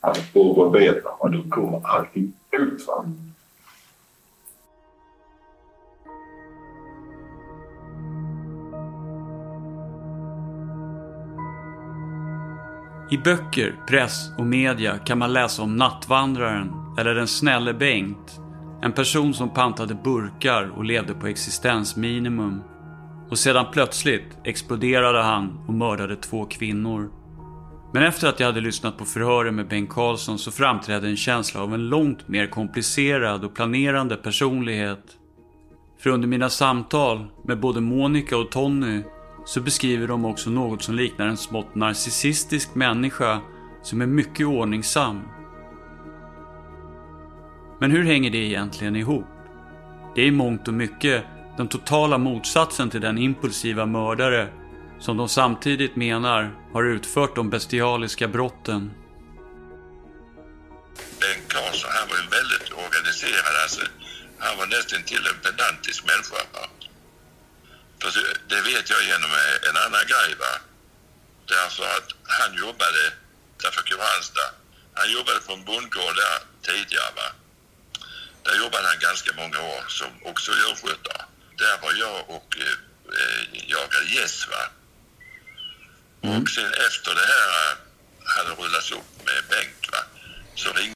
[0.00, 2.86] att på vad vet man och då kommer allting ut.
[2.86, 3.04] Va?
[13.10, 18.40] I böcker, press och media kan man läsa om nattvandraren eller den snälle Bengt.
[18.82, 22.62] En person som pantade burkar och levde på existensminimum.
[23.30, 27.10] Och sedan plötsligt exploderade han och mördade två kvinnor.
[27.92, 31.62] Men efter att jag hade lyssnat på förhören med Bengt Karlsson så framträdde en känsla
[31.62, 35.16] av en långt mer komplicerad och planerande personlighet.
[35.98, 39.02] För under mina samtal med både Monica och Tony
[39.44, 43.40] så beskriver de också något som liknar en smått narcissistisk människa
[43.82, 45.22] som är mycket ordningsam.
[47.84, 49.26] Men hur hänger det egentligen ihop?
[50.14, 51.24] Det är i mångt och mycket
[51.56, 54.48] den totala motsatsen till den impulsiva mördare
[55.00, 56.40] som de samtidigt menar
[56.72, 58.80] har utfört de bestialiska brotten.
[61.20, 63.54] Bengt Karlsson, han var ju väldigt organiserad.
[63.62, 63.82] Alltså,
[64.38, 66.40] han var nästan till en pedantisk människa.
[66.54, 66.64] Va?
[68.48, 69.30] Det vet jag genom
[69.68, 70.30] en annan grej.
[70.42, 70.52] Va?
[71.48, 73.02] Därför alltså att han jobbade
[73.62, 74.50] därför Kristianstad.
[74.94, 76.36] Han jobbade på en bondgård där
[76.68, 77.12] tidigare.
[77.16, 77.28] Va?
[78.44, 81.24] Där jobbade han ganska många år som också djurskötare.
[81.58, 82.76] Där var jag och eh,
[83.70, 84.46] jagade gäss.
[86.22, 86.42] Mm.
[86.42, 87.76] Och sen efter det här eh,
[88.24, 90.02] hade rullats upp med Bengt va,
[90.54, 90.94] så ringde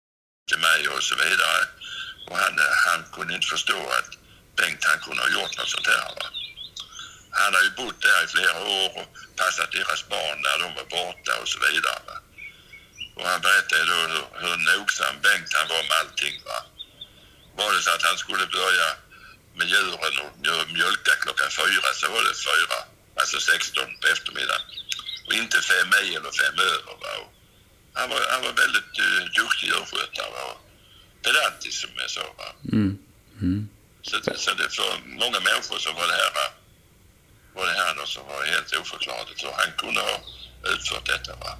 [0.49, 1.61] till mig och så vidare.
[2.27, 4.11] Och han, eh, han kunde inte förstå att
[4.57, 6.15] Bengt han kunde ha gjort något sånt här.
[6.19, 6.27] Va.
[7.31, 10.85] Han har ju bott där i flera år och passat deras barn när de var
[10.85, 12.01] borta och så vidare.
[12.07, 12.17] Va.
[13.17, 16.43] Och han berättade då hur, hur nogsam Bengt han var med allting.
[16.45, 16.78] Va.
[17.59, 18.89] Var det så att han skulle börja
[19.59, 22.79] med djuren och mjölka klockan fyra så var det fyra,
[23.21, 24.63] alltså 16 på eftermiddagen
[25.27, 26.95] och inte fem i eller fem över.
[27.03, 27.13] Va?
[27.99, 30.59] Han, var, han var väldigt uh, duktig djurskötare och
[31.23, 32.25] pedantisk som jag sa.
[32.39, 32.49] Va?
[32.73, 32.99] Mm.
[33.41, 33.69] Mm.
[34.03, 34.91] Så, så det för
[35.23, 36.33] många människor så var det här,
[37.55, 39.41] var det här något som var helt oförklarligt.
[39.41, 40.17] Så han kunde ha
[40.75, 41.37] utfört detta.
[41.37, 41.53] Va?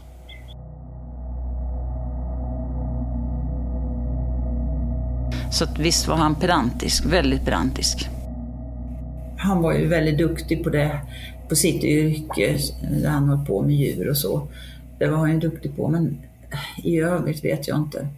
[5.51, 8.09] Så att visst var han pedantisk, väldigt pedantisk.
[9.39, 11.01] Han var ju väldigt duktig på det
[11.49, 12.59] på sitt yrke,
[13.03, 14.49] där han höll på med djur och så.
[14.99, 16.19] Det var han ju duktig på, men
[16.85, 18.09] i övrigt vet jag inte.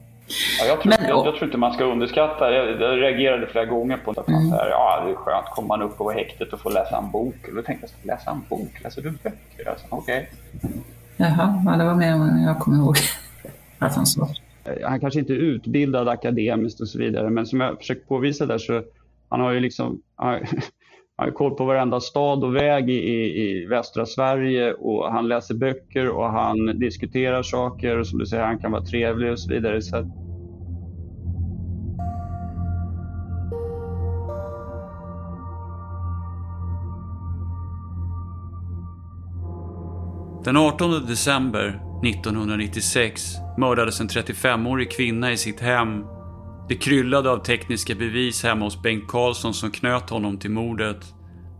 [0.60, 3.64] Ja, jag, tror, men, jag, jag, tror inte man ska underskatta, jag, jag reagerade flera
[3.64, 4.50] gånger på att man mm.
[4.50, 7.48] säger ja det är skönt, kommer man upp på häktet och får läsa en bok.
[7.48, 8.80] Och då tänkte jag, läsa en bok?
[8.84, 9.70] Läser du böcker?
[9.70, 10.30] Alltså, Okej.
[10.56, 10.70] Okay.
[11.16, 12.96] Jaha, ja, det var mer än jag kommer ihåg
[13.78, 14.28] att han sa.
[14.70, 18.46] Eh, han kanske inte är utbildad akademiskt och så vidare, men som jag försökt påvisa
[18.46, 18.82] där så
[19.28, 20.40] han har ju liksom, han
[21.16, 25.54] har koll på varenda stad och väg i, i, i, västra Sverige och han läser
[25.54, 29.52] böcker och han diskuterar saker och som du säger, han kan vara trevlig och så
[29.52, 29.82] vidare.
[29.82, 30.06] Så att...
[40.44, 46.04] Den 18 december 1996 mördades en 35-årig kvinna i sitt hem
[46.70, 51.14] det kryllade av tekniska bevis hemma hos Bengt Karlsson som knöt honom till mordet.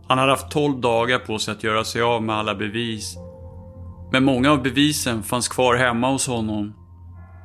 [0.07, 3.15] Han hade haft 12 dagar på sig att göra sig av med alla bevis.
[4.11, 6.73] Men många av bevisen fanns kvar hemma hos honom.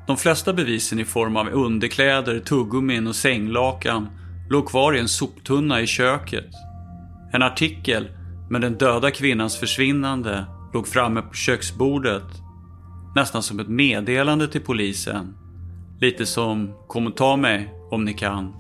[0.07, 4.09] De flesta bevisen i form av underkläder, tuggummin och sänglakan
[4.51, 6.51] låg kvar i en soptunna i köket.
[7.33, 8.09] En artikel
[8.51, 12.46] med den döda kvinnans försvinnande låg framme på köksbordet.
[13.17, 15.35] Nästan som ett meddelande till polisen.
[16.01, 18.55] Lite som “Kom och ta mig om ni kan”.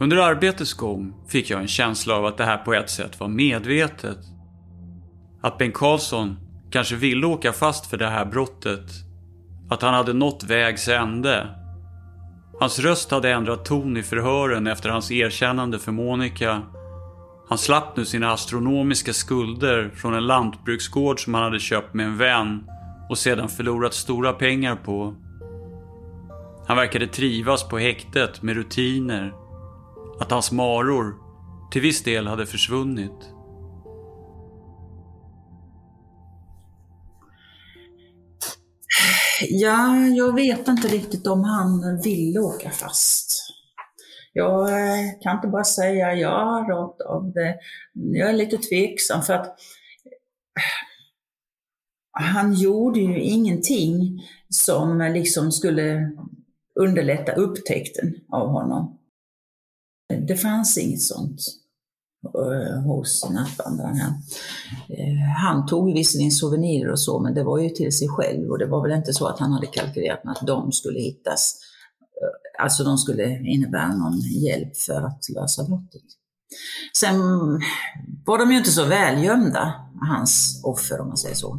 [0.00, 3.28] Under arbetets gång fick jag en känsla av att det här på ett sätt var
[3.28, 4.18] medvetet.
[5.42, 6.36] Att Bengt Karlsson
[6.70, 8.90] kanske ville åka fast för det här brottet.
[9.70, 11.48] Att han hade nått vägs ände.
[12.60, 16.62] Hans röst hade ändrat ton i förhören efter hans erkännande för Monica.
[17.48, 22.18] Han slapp nu sina astronomiska skulder från en lantbruksgård som han hade köpt med en
[22.18, 22.64] vän
[23.10, 25.14] och sedan förlorat stora pengar på.
[26.66, 29.32] Han verkade trivas på häktet med rutiner.
[30.20, 31.14] Att hans maror
[31.70, 33.34] till viss del hade försvunnit.
[39.48, 43.54] Ja, jag vet inte riktigt om han ville åka fast.
[44.36, 47.58] Jag eh, kan inte bara säga ja rakt av det.
[47.92, 50.62] Jag är lite tveksam för att eh,
[52.12, 56.10] han gjorde ju ingenting som eh, liksom skulle
[56.80, 58.98] underlätta upptäckten av honom.
[60.28, 61.40] Det fanns inget sånt
[62.86, 64.12] hos nattvandraren.
[65.38, 68.66] Han tog visserligen souvenirer och så, men det var ju till sig själv och det
[68.66, 71.60] var väl inte så att han hade kalkylerat med att de skulle hittas.
[72.64, 76.02] Alltså de skulle innebära någon hjälp för att lösa brottet.
[76.96, 77.18] Sen
[78.26, 81.54] var de ju inte så välgömda, hans offer om man säger så.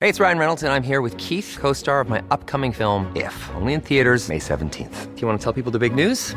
[0.00, 2.74] Hej, det är Ryan Reynolds och jag är här med Keith, co-star of my upcoming
[2.74, 5.88] film If, only in theaters May 17 th Do you want to tell people the
[5.88, 6.36] big news?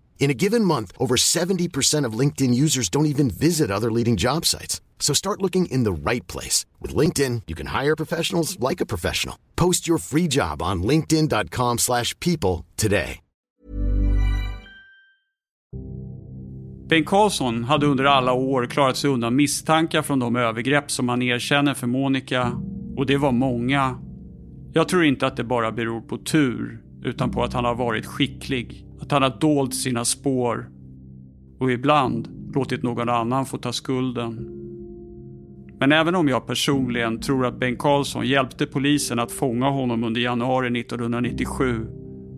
[0.21, 4.45] In a given month, over 70% of LinkedIn users don't even visit other leading job
[4.45, 4.79] sites.
[4.99, 6.65] So start looking in the right place.
[6.79, 9.35] With LinkedIn, you can hire professionals like a professional.
[9.55, 13.19] Post your free job on linkedin.com slash people today.
[16.87, 21.21] Bengt Karlsson hade under alla år klarat sig undan misstankar från de övergrepp som han
[21.21, 22.51] erkänner för Monica.
[22.97, 23.99] Och det var många.
[24.73, 28.05] Jag tror inte att det bara beror på tur, utan på att han har varit
[28.05, 28.85] skicklig.
[29.11, 30.69] Att han har dolt sina spår.
[31.59, 34.49] Och ibland låtit någon annan få ta skulden.
[35.79, 40.21] Men även om jag personligen tror att Bengt Karlsson hjälpte polisen att fånga honom under
[40.21, 41.87] januari 1997,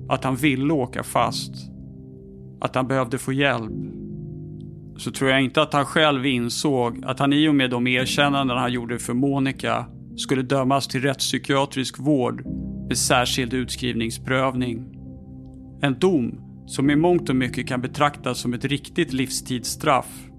[0.09, 1.51] att han ville åka fast,
[2.61, 3.71] att han behövde få hjälp,
[4.97, 8.57] så tror jag inte att han själv insåg att han i och med de erkännanden
[8.57, 12.45] han gjorde för Monica skulle dömas till rättspsykiatrisk vård
[12.88, 14.86] med särskild utskrivningsprövning.
[15.82, 20.30] En dom som i mångt och mycket kan betraktas som ett riktigt livstidsstraff.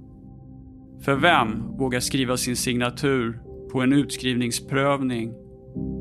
[1.00, 3.40] För vem vågar skriva sin signatur
[3.72, 5.34] på en utskrivningsprövning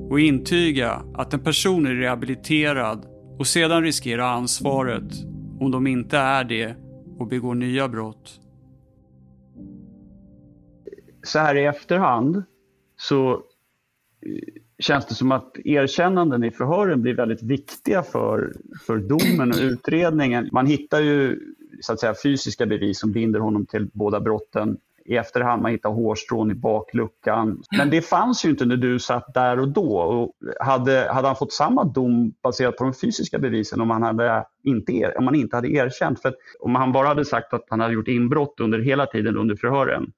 [0.09, 3.05] och intyga att en person är rehabiliterad
[3.39, 5.13] och sedan riskera ansvaret
[5.59, 6.75] om de inte är det
[7.17, 8.39] och begår nya brott?
[11.23, 12.43] Så här i efterhand
[12.97, 13.41] så
[14.83, 18.53] känns det som att erkännanden i förhören blir väldigt viktiga för,
[18.85, 20.49] för domen och utredningen.
[20.51, 21.39] Man hittar ju
[21.81, 25.61] så att säga, fysiska bevis som binder honom till båda brotten i efterhand.
[25.61, 27.61] Man hittar hårstrån i bakluckan.
[27.77, 29.97] Men det fanns ju inte när du satt där och då.
[29.97, 34.45] Och hade, hade han fått samma dom baserat på de fysiska bevisen om han, hade
[34.63, 36.21] inte, om han inte hade erkänt?
[36.21, 39.55] För om han bara hade sagt att han hade gjort inbrott under hela tiden under
[39.55, 40.11] förhören,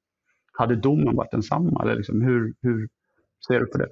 [0.52, 1.82] hade domen varit densamma?
[1.82, 2.90] Eller liksom, hur, hur
[3.48, 3.90] ser du på det?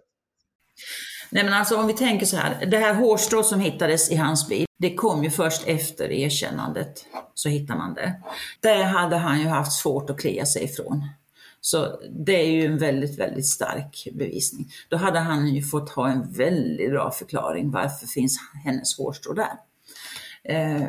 [1.29, 4.49] Nej men alltså om vi tänker så här, det här hårstrået som hittades i hans
[4.49, 7.05] bil, det kom ju först efter erkännandet.
[7.33, 8.13] Så hittar man det.
[8.59, 11.07] Det hade han ju haft svårt att klia sig ifrån.
[11.61, 14.71] Så det är ju en väldigt, väldigt stark bevisning.
[14.89, 19.53] Då hade han ju fått ha en väldigt bra förklaring varför finns hennes hårstrå där.
[20.43, 20.87] Eh,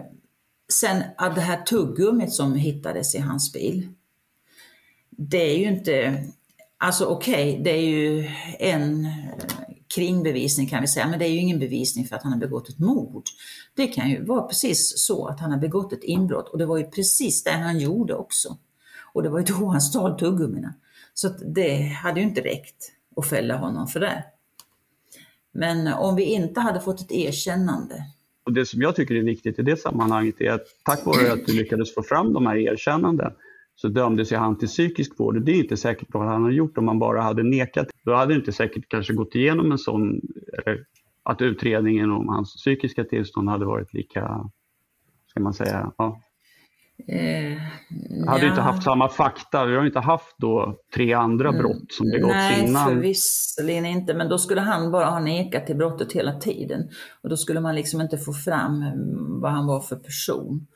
[0.73, 3.89] sen att det här tuggummit som hittades i hans bil,
[5.11, 6.25] det är ju inte,
[6.79, 9.09] alltså okej, okay, det är ju en
[9.95, 12.69] kringbevisning kan vi säga, men det är ju ingen bevisning för att han har begått
[12.69, 13.25] ett mord.
[13.75, 16.79] Det kan ju vara precis så att han har begått ett inbrott och det var
[16.79, 18.57] ju precis det han gjorde också.
[19.13, 20.75] Och det var ju då han stal tuggummina.
[21.15, 24.25] Så det hade ju inte räckt att fälla honom för det.
[25.53, 28.05] Men om vi inte hade fått ett erkännande.
[28.45, 31.47] Och Det som jag tycker är viktigt i det sammanhanget är att tack vare att
[31.47, 33.33] du lyckades få fram de här erkännanden
[33.77, 35.43] så dömdes ju han till psykisk vård.
[35.45, 37.89] Det är inte säkert vad han har gjort om man bara hade nekat.
[38.05, 40.21] Då hade det inte säkert kanske gått igenom en sån,
[41.23, 44.51] att utredningen om hans psykiska tillstånd hade varit lika,
[45.27, 46.21] ska man säga, ja.
[47.09, 47.59] Eh,
[48.27, 48.49] hade ja.
[48.49, 49.65] inte haft samma fakta.
[49.65, 51.61] Vi har inte haft då tre andra mm.
[51.61, 52.73] brott som begåtts Nej, innan.
[52.73, 54.15] Nej, förvisserligen inte.
[54.15, 56.89] Men då skulle han bara ha nekat till brottet hela tiden.
[57.23, 58.85] Och då skulle man liksom inte få fram
[59.41, 60.67] vad han var för person.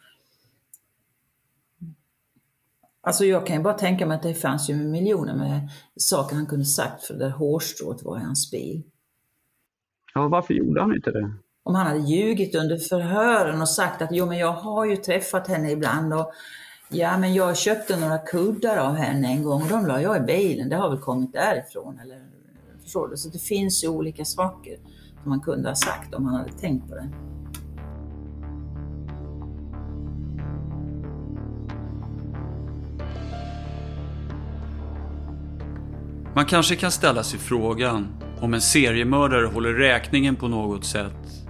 [3.08, 6.46] Alltså jag kan ju bara tänka mig att det fanns ju miljoner med saker han
[6.46, 8.82] kunde sagt för det där hårstrået var i hans bil.
[10.14, 11.32] Ja, varför gjorde han inte det?
[11.62, 15.48] Om han hade ljugit under förhören och sagt att jo men jag har ju träffat
[15.48, 16.32] henne ibland och
[16.90, 20.20] Ja, men jag köpte några kuddar av henne en gång och de la jag i
[20.20, 20.68] bilen.
[20.68, 21.98] Det har väl kommit därifrån.
[22.02, 22.22] Eller,
[22.82, 23.16] förstår du?
[23.16, 24.76] Så det finns ju olika saker
[25.22, 27.08] som man kunde ha sagt om man hade tänkt på det.
[36.34, 38.08] Man kanske kan ställa sig frågan
[38.40, 41.48] om en seriemördare håller räkningen på något sätt.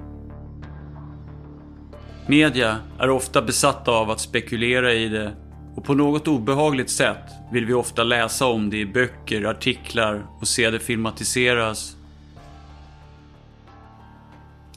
[2.26, 5.32] Media är ofta besatta av att spekulera i det
[5.74, 10.48] och på något obehagligt sätt vill vi ofta läsa om det i böcker, artiklar och
[10.48, 11.96] se det filmatiseras.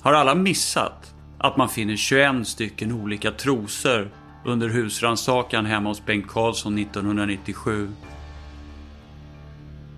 [0.01, 4.11] Har alla missat att man finner 21 stycken olika trosor
[4.45, 7.89] under husrannsakan hemma hos Bengt Karlsson 1997?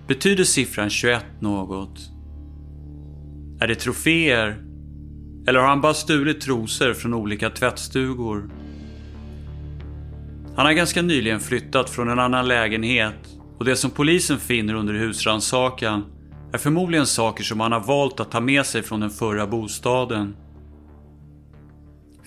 [0.08, 2.10] Betyder siffran 21 något?
[3.60, 4.56] Är det troféer?
[5.46, 8.50] Eller har han bara stulit trosor från olika tvättstugor?
[10.56, 13.28] Han har ganska nyligen flyttat från en annan lägenhet
[13.58, 16.04] och det som polisen finner under husrannsakan
[16.52, 20.36] är förmodligen saker som han har valt att ta med sig från den förra bostaden.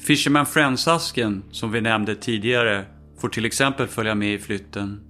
[0.08, 2.86] Fisherman Friends-asken, som vi nämnde tidigare,
[3.22, 5.07] får till exempel följa med i flytten.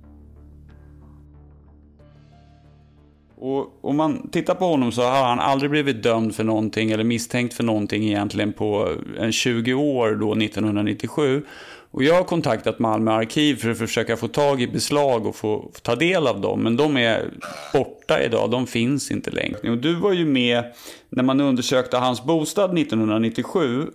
[3.39, 7.03] Och om man tittar på honom så har han aldrig blivit dömd för någonting eller
[7.03, 11.43] misstänkt för någonting egentligen på en 20 år då 1997.
[11.91, 15.71] Och jag har kontaktat Malmö arkiv för att försöka få tag i beslag och få,
[15.73, 16.63] få ta del av dem.
[16.63, 17.29] Men de är
[17.73, 19.69] borta idag, de finns inte längre.
[19.71, 20.73] Och du var ju med
[21.09, 23.87] när man undersökte hans bostad 1997.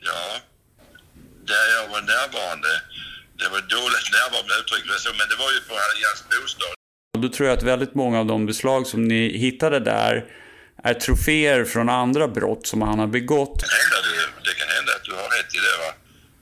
[0.00, 0.40] Ja,
[1.46, 2.68] där jag var närvarande.
[3.38, 4.84] Det var dåligt närvarande uttryck,
[5.18, 6.77] men det var ju på hans bostad.
[7.14, 10.14] Och då tror jag att väldigt många av de beslag som ni hittade där
[10.84, 13.58] är troféer från andra brott som han har begått.
[13.60, 15.76] Det kan hända, det, det kan hända att du har rätt i det.
[15.84, 15.90] Va?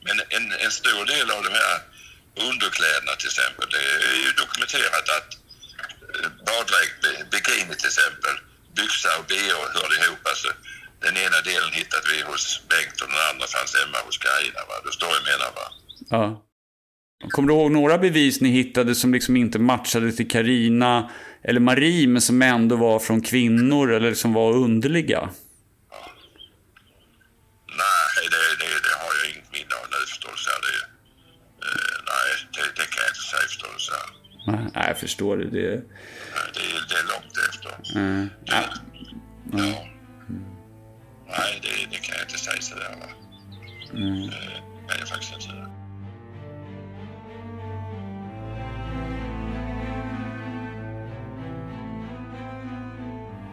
[0.06, 1.76] Men en, en stor del av de här
[2.48, 5.30] underkläderna till exempel, det är ju dokumenterat att
[6.14, 6.96] eh, baddräkt,
[7.32, 8.34] bikini till exempel,
[8.76, 10.22] byxa och bh hörde ihop.
[10.32, 10.48] Alltså,
[11.04, 14.60] den ena delen hittade vi hos Bengt och den andra fanns hemma hos Carina.
[14.68, 14.76] Va?
[14.86, 15.66] Du står jag menar va?
[16.14, 16.24] Ja.
[17.20, 21.10] Kommer du ihåg några bevis ni hittade som liksom inte matchade till Karina
[21.42, 25.20] eller Marie men som ändå var från kvinnor eller som var underliga?
[27.68, 29.96] Nej, det, det, det har jag inget minne av nu
[30.50, 30.60] här.
[30.66, 30.76] Det,
[31.66, 33.48] eh, nej, det, det kan jag inte säga
[33.92, 34.08] här.
[34.74, 35.44] Nej, jag förstår det.
[35.50, 37.98] Det, Nej, det, det är långt efter.
[37.98, 38.28] mm.
[38.44, 38.62] ja.
[39.52, 39.86] Ja.
[41.28, 43.06] Nej, det, det kan jag inte säga sådär va.
[43.92, 44.26] Mm.
[44.26, 45.85] Det kan jag faktiskt inte.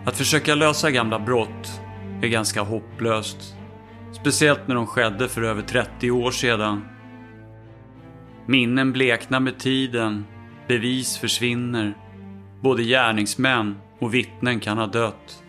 [0.05, 1.81] Att försöka lösa gamla brott
[2.21, 3.55] är ganska hopplöst.
[4.11, 6.85] Speciellt när de skedde för över 30 år sedan.
[8.45, 10.25] Minnen bleknar med tiden,
[10.67, 11.97] bevis försvinner.
[12.61, 15.43] Både gärningsmän och vittnen kan ha dött.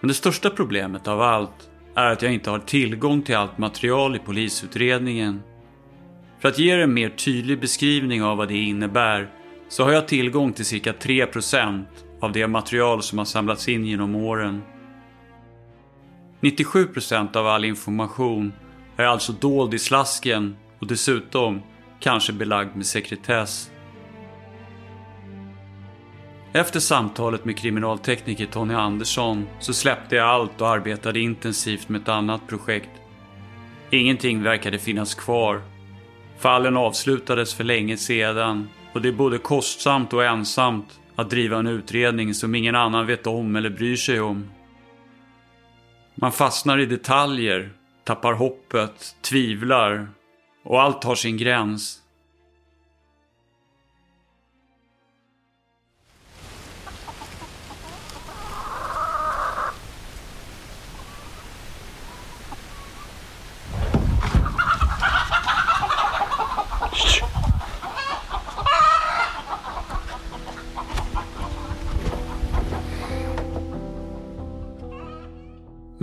[0.00, 4.16] Men det största problemet av allt är att jag inte har tillgång till allt material
[4.16, 5.42] i polisutredningen.
[6.40, 9.30] För att ge er en mer tydlig beskrivning av vad det innebär
[9.68, 11.84] så har jag tillgång till cirka 3%
[12.22, 14.62] av det material som har samlats in genom åren.
[16.40, 18.52] 97% av all information
[18.96, 21.62] är alltså dold i slasken och dessutom
[22.00, 23.70] kanske belagd med sekretess.
[26.52, 32.08] Efter samtalet med kriminaltekniker Tony Andersson så släppte jag allt och arbetade intensivt med ett
[32.08, 32.90] annat projekt.
[33.90, 35.62] Ingenting verkade finnas kvar.
[36.38, 41.66] Fallen avslutades för länge sedan och det är både kostsamt och ensamt att driva en
[41.66, 44.50] utredning som ingen annan vet om eller bryr sig om.
[46.14, 47.70] Man fastnar i detaljer,
[48.04, 50.08] tappar hoppet, tvivlar
[50.64, 52.01] och allt har sin gräns.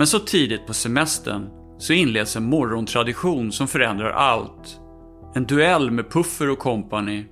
[0.00, 1.48] Men så tidigt på semestern
[1.78, 4.80] så inleds en morgontradition som förändrar allt.
[5.34, 7.24] En duell med Puffer och kompani.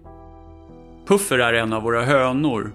[1.06, 2.72] Puffer är en av våra hönor.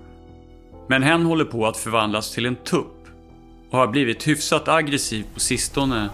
[0.89, 3.07] Men hen håller på att förvandlas till en tupp
[3.69, 6.09] och har blivit hyfsat aggressiv på sistone.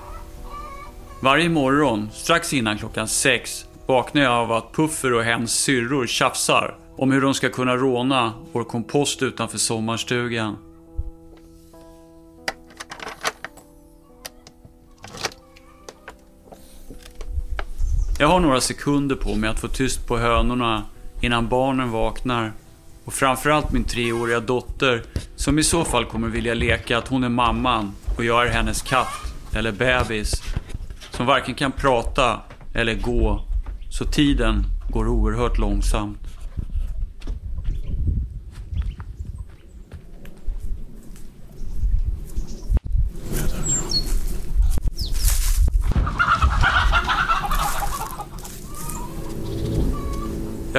[1.21, 6.77] Varje morgon, strax innan klockan sex, vaknar jag av att Puffer och hens syrror tjafsar
[6.97, 10.57] om hur de ska kunna råna vår kompost utanför sommarstugan.
[18.21, 20.83] Jag har några sekunder på mig att få tyst på hönorna
[21.21, 22.53] innan barnen vaknar.
[23.05, 25.03] Och framförallt min treåriga dotter
[25.35, 28.81] som i så fall kommer vilja leka att hon är mamman och jag är hennes
[28.81, 30.43] katt eller bebis.
[31.11, 32.39] Som varken kan prata
[32.73, 33.45] eller gå.
[33.89, 36.28] Så tiden går oerhört långsamt.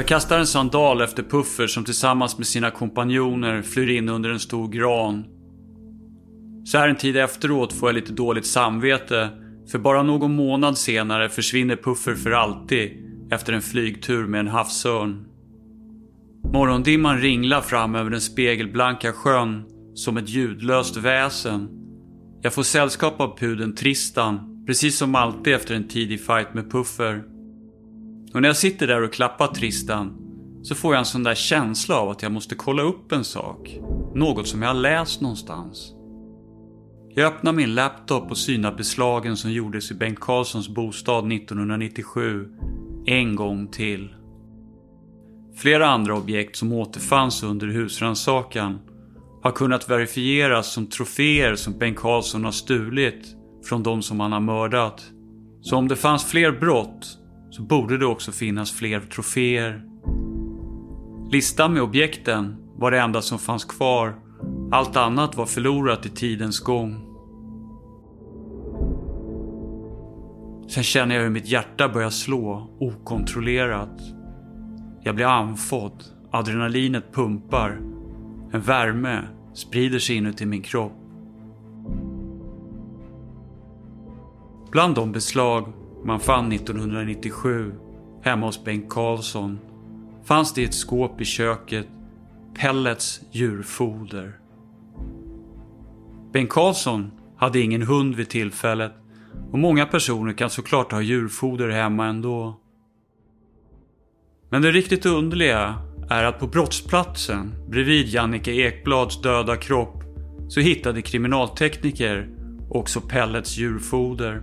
[0.00, 4.40] Jag kastar en sandal efter Puffer som tillsammans med sina kompanjoner flyr in under en
[4.40, 5.24] stor gran.
[6.64, 9.28] Så här en tid efteråt får jag lite dåligt samvete
[9.70, 12.90] för bara någon månad senare försvinner Puffer för alltid
[13.32, 15.26] efter en flygtur med en havsörn.
[16.52, 21.68] Morgondimman ringlar fram över den spegelblanka sjön som ett ljudlöst väsen.
[22.42, 27.29] Jag får sällskap av pudeln Tristan, precis som alltid efter en tidig fight med Puffer.
[28.34, 30.16] Och när jag sitter där och klappar Tristan
[30.62, 33.78] så får jag en sån där känsla av att jag måste kolla upp en sak.
[34.14, 35.94] Något som jag har läst någonstans.
[37.14, 42.48] Jag öppnar min laptop och synar beslagen som gjordes i Bengt Carlssons bostad 1997
[43.06, 44.14] en gång till.
[45.56, 48.78] Flera andra objekt som återfanns under husrannsakan
[49.42, 54.40] har kunnat verifieras som troféer som Bengt Carlsson har stulit från de som han har
[54.40, 55.02] mördat.
[55.60, 57.19] Så om det fanns fler brott
[57.50, 59.82] så borde det också finnas fler troféer.
[61.30, 64.14] Listan med objekten var det enda som fanns kvar.
[64.72, 67.06] Allt annat var förlorat i tidens gång.
[70.68, 74.00] Sen känner jag hur mitt hjärta börjar slå okontrollerat.
[75.02, 77.80] Jag blir andfådd, adrenalinet pumpar.
[78.52, 79.22] En värme
[79.54, 80.92] sprider sig inuti min kropp.
[84.70, 85.72] Bland de beslag
[86.04, 87.72] man fann 1997
[88.22, 89.58] hemma hos Bengt Karlsson
[90.24, 91.86] fanns det i ett skåp i köket
[92.54, 94.38] pellets djurfoder.
[96.32, 98.92] Bengt Karlsson hade ingen hund vid tillfället
[99.52, 102.60] och många personer kan såklart ha djurfoder hemma ändå.
[104.50, 105.74] Men det riktigt underliga
[106.10, 110.02] är att på brottsplatsen bredvid Jannike Ekblads döda kropp
[110.48, 112.28] så hittade kriminaltekniker
[112.70, 114.42] också pellets djurfoder.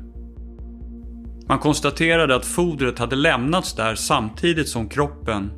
[1.50, 5.52] Man konstaterade att fodret hade lämnats där samtidigt som kroppen.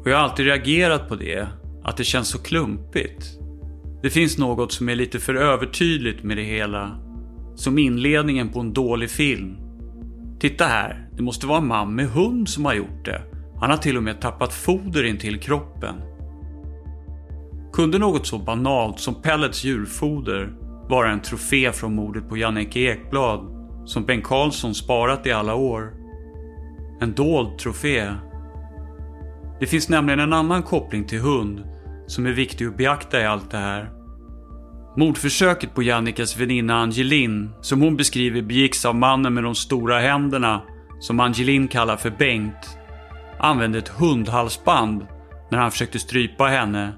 [0.00, 1.48] Och jag har alltid reagerat på det,
[1.84, 3.38] att det känns så klumpigt.
[4.02, 6.98] Det finns något som är lite för övertydligt med det hela.
[7.54, 9.56] Som inledningen på en dålig film.
[10.40, 13.22] Titta här, det måste vara en man med hund som har gjort det.
[13.60, 15.94] Han har till och med tappat foder in till kroppen.
[17.72, 20.52] Kunde något så banalt som Pellets djurfoder
[20.88, 23.53] vara en trofé från mordet på Jannike Ekblad
[23.84, 25.92] som Bengt Karlsson sparat i alla år.
[27.00, 28.12] En dold trofé.
[29.60, 31.64] Det finns nämligen en annan koppling till hund
[32.06, 33.90] som är viktig att beakta i allt det här.
[34.96, 40.62] Mordförsöket på Jannikas väninna Angelin, som hon beskriver begicks av mannen med de stora händerna,
[41.00, 42.78] som Angelin kallar för Bengt,
[43.38, 45.06] använde ett hundhalsband
[45.50, 46.92] när han försökte strypa henne.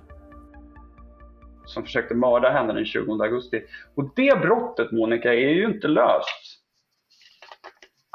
[1.65, 3.63] Som försökte mörda henne den 20 augusti.
[3.95, 6.46] Och det brottet, Monica, är ju inte löst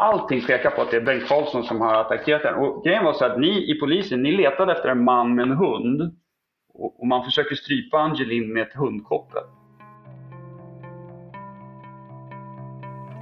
[0.02, 2.56] allting pekar på att det är Bengt Karlsson som har attackerat den.
[2.56, 5.58] Och grejen var så att ni i polisen, ni letade efter en man med en
[5.58, 6.18] hund.
[6.74, 9.42] Och man försöker strypa Angelin med ett hundkoppel.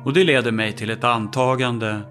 [0.06, 2.02] Och det leder mig till ett antagande.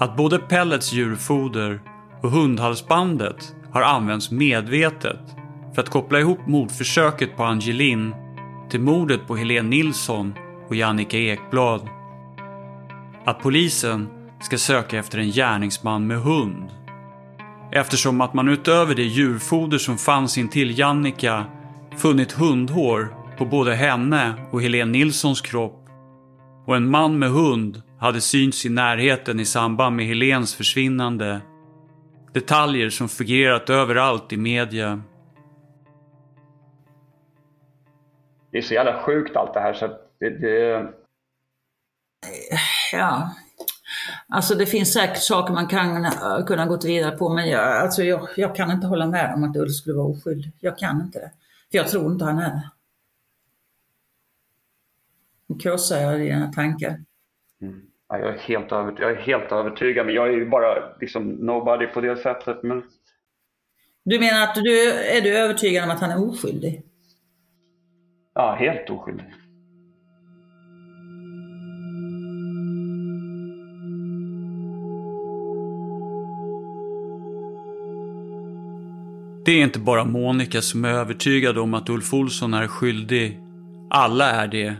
[0.00, 1.80] Att både Pellets djurfoder
[2.22, 5.20] och hundhalsbandet har använts medvetet
[5.74, 8.14] för att koppla ihop mordförsöket på Angelin
[8.70, 10.34] till mordet på Helene Nilsson
[10.68, 11.88] och Jannica Ekblad
[13.26, 14.08] att polisen
[14.40, 16.70] ska söka efter en gärningsman med hund.
[17.72, 21.44] Eftersom att man utöver det djurfoder som fanns intill Jannika
[21.96, 25.88] funnit hundhår på både henne och Helene Nilssons kropp.
[26.66, 31.40] Och en man med hund hade synts i närheten i samband med Helens försvinnande.
[32.32, 35.02] Detaljer som figurerat överallt i media.
[38.52, 39.86] Det är så jävla sjukt allt det här så
[40.20, 40.86] det, det
[42.92, 43.34] ja,
[44.28, 46.06] alltså det finns säkert saker man kan
[46.46, 49.56] kunna gått vidare på, men jag, alltså jag, jag kan inte hålla med om att
[49.56, 50.52] Ulf skulle vara oskyldig.
[50.60, 51.30] Jag kan inte det.
[51.70, 52.70] För jag tror inte han är det.
[55.46, 57.00] Nu krossar jag dina tankar.
[57.62, 57.82] Mm.
[58.08, 61.28] Ja, jag, är helt övert jag är helt övertygad, men jag är ju bara liksom
[61.28, 62.62] nobody på det sättet.
[62.62, 62.82] Men...
[64.04, 66.82] Du menar att du är du övertygad om att han är oskyldig?
[68.34, 69.34] Ja, helt oskyldig.
[79.46, 83.40] Det är inte bara Monica som är övertygad om att Ulf Olsson är skyldig.
[83.90, 84.74] Alla är det.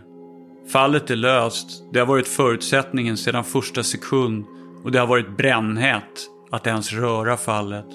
[0.73, 1.83] Fallet är löst.
[1.93, 4.45] Det har varit förutsättningen sedan första sekund
[4.85, 6.03] och det har varit brännhett
[6.51, 7.87] att ens röra fallet.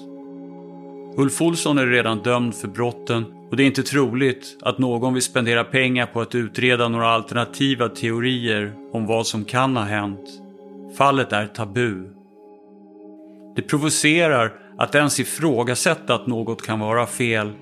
[1.16, 5.22] Ulf Olsson är redan dömd för brotten och det är inte troligt att någon vill
[5.22, 10.28] spendera pengar på att utreda några alternativa teorier om vad som kan ha hänt.
[10.98, 12.04] Fallet är tabu.
[13.56, 17.52] Det provocerar att ens ifrågasätta att något kan vara fel.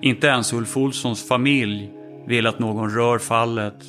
[0.00, 1.90] Inte ens Ulf Olssons familj
[2.26, 3.84] vill att någon rör fallet.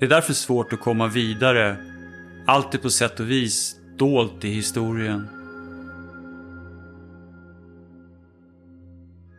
[0.00, 1.76] Det är därför svårt att komma vidare.
[2.46, 5.28] Allt är på sätt och vis dolt i historien.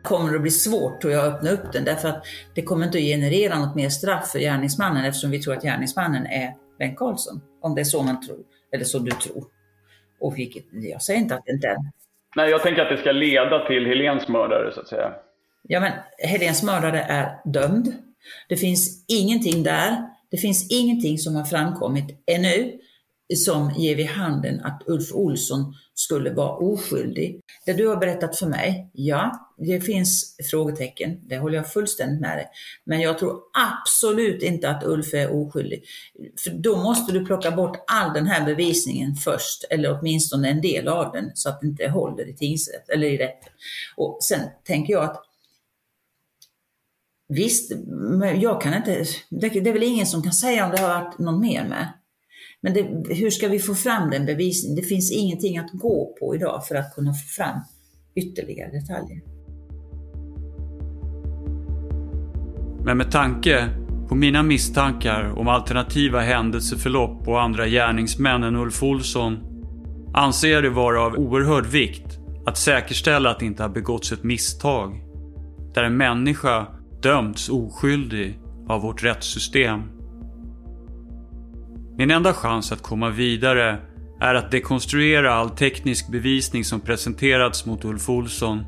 [0.06, 2.98] kommer att bli svårt tror jag att öppna upp den därför att det kommer inte
[2.98, 7.40] att generera något mer straff för gärningsmannen eftersom vi tror att gärningsmannen är Bengt Karlsson.
[7.62, 8.38] Om det är så man tror,
[8.72, 9.44] eller så du tror.
[10.18, 11.76] Och vilket, jag säger inte att det inte är.
[12.36, 15.12] Nej, jag tänker att det ska leda till Helens mördare så att säga.
[15.62, 17.94] Ja, men Helens mördare är dömd.
[18.48, 19.96] Det finns ingenting där.
[20.30, 22.72] Det finns ingenting som har framkommit ännu
[23.34, 27.40] som ger vid handen att Ulf Olsson skulle vara oskyldig.
[27.66, 32.38] Det du har berättat för mig, ja, det finns frågetecken, det håller jag fullständigt med
[32.38, 32.46] dig.
[32.84, 35.84] Men jag tror absolut inte att Ulf är oskyldig.
[36.44, 40.88] För då måste du plocka bort all den här bevisningen först, eller åtminstone en del
[40.88, 43.52] av den, så att det inte håller i tingsrätt eller i rätten.
[43.96, 45.22] Och sen tänker jag att
[47.28, 47.72] Visst,
[48.36, 51.40] jag kan inte, det är väl ingen som kan säga om det har varit någon
[51.40, 51.92] mer med.
[52.62, 54.76] Men det, hur ska vi få fram den bevisningen?
[54.76, 57.60] Det finns ingenting att gå på idag för att kunna få fram
[58.14, 59.22] ytterligare detaljer.
[62.84, 63.68] Men med tanke
[64.08, 69.38] på mina misstankar om alternativa händelseförlopp och andra gärningsmän än Ulf Olsson
[70.14, 74.24] anser jag det vara av oerhörd vikt att säkerställa att det inte har begåtts ett
[74.24, 75.02] misstag
[75.74, 76.66] där en människa
[77.02, 78.38] dömts oskyldig
[78.68, 79.95] av vårt rättssystem.
[81.98, 83.78] Min enda chans att komma vidare
[84.20, 88.64] är att dekonstruera all teknisk bevisning som presenterats mot Ulf Olsson.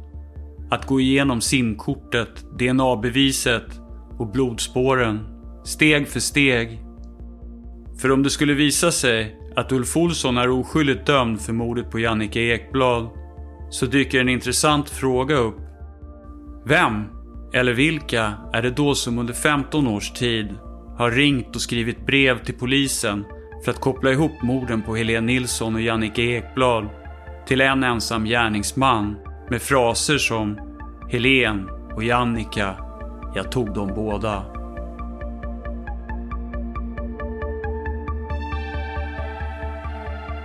[0.70, 3.80] Att gå igenom simkortet, DNA-beviset
[4.18, 5.20] och blodspåren,
[5.64, 6.80] steg för steg.
[8.00, 11.98] För om det skulle visa sig att Ulf Olsson är oskyldigt dömd för mordet på
[11.98, 13.08] Jannike Ekblad
[13.70, 15.60] så dyker en intressant fråga upp.
[16.66, 17.04] Vem,
[17.52, 20.48] eller vilka, är det då som under 15 års tid
[20.98, 23.24] har ringt och skrivit brev till polisen
[23.64, 26.88] för att koppla ihop morden på Helene Nilsson och Jannike Ekblad
[27.46, 29.16] till en ensam gärningsman
[29.50, 30.58] med fraser som
[31.10, 32.76] Helen och Jannika,
[33.34, 34.44] jag tog dem båda.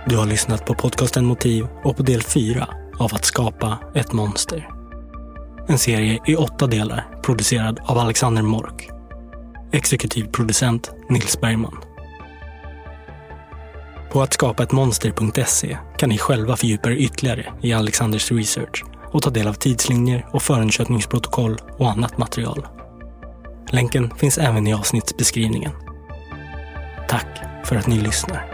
[0.06, 4.68] Du har lyssnat på podcasten Motiv och på del 4 av Att skapa ett monster.
[5.68, 8.93] En serie i åtta delar producerad av Alexander Mork.
[9.74, 11.78] Exekutiv producent Nils Bergman.
[14.12, 19.22] På att skapa ett monster.se kan ni själva fördjupa er ytterligare i Alexanders research och
[19.22, 22.66] ta del av tidslinjer och förundersökningsprotokoll och annat material.
[23.70, 25.72] Länken finns även i avsnittsbeskrivningen.
[27.08, 28.53] Tack för att ni lyssnar.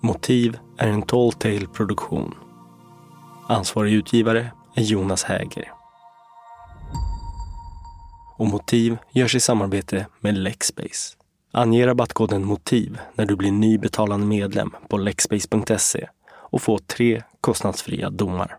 [0.00, 2.34] Motiv är en Tall Tale produktion.
[3.48, 5.72] Ansvarig utgivare är Jonas Häger.
[8.38, 11.16] Och Motiv görs i samarbete med Lexbase.
[11.52, 18.10] Ange rabattkoden MOTIV när du blir ny betalande medlem på lexbase.se och få tre kostnadsfria
[18.10, 18.58] domar.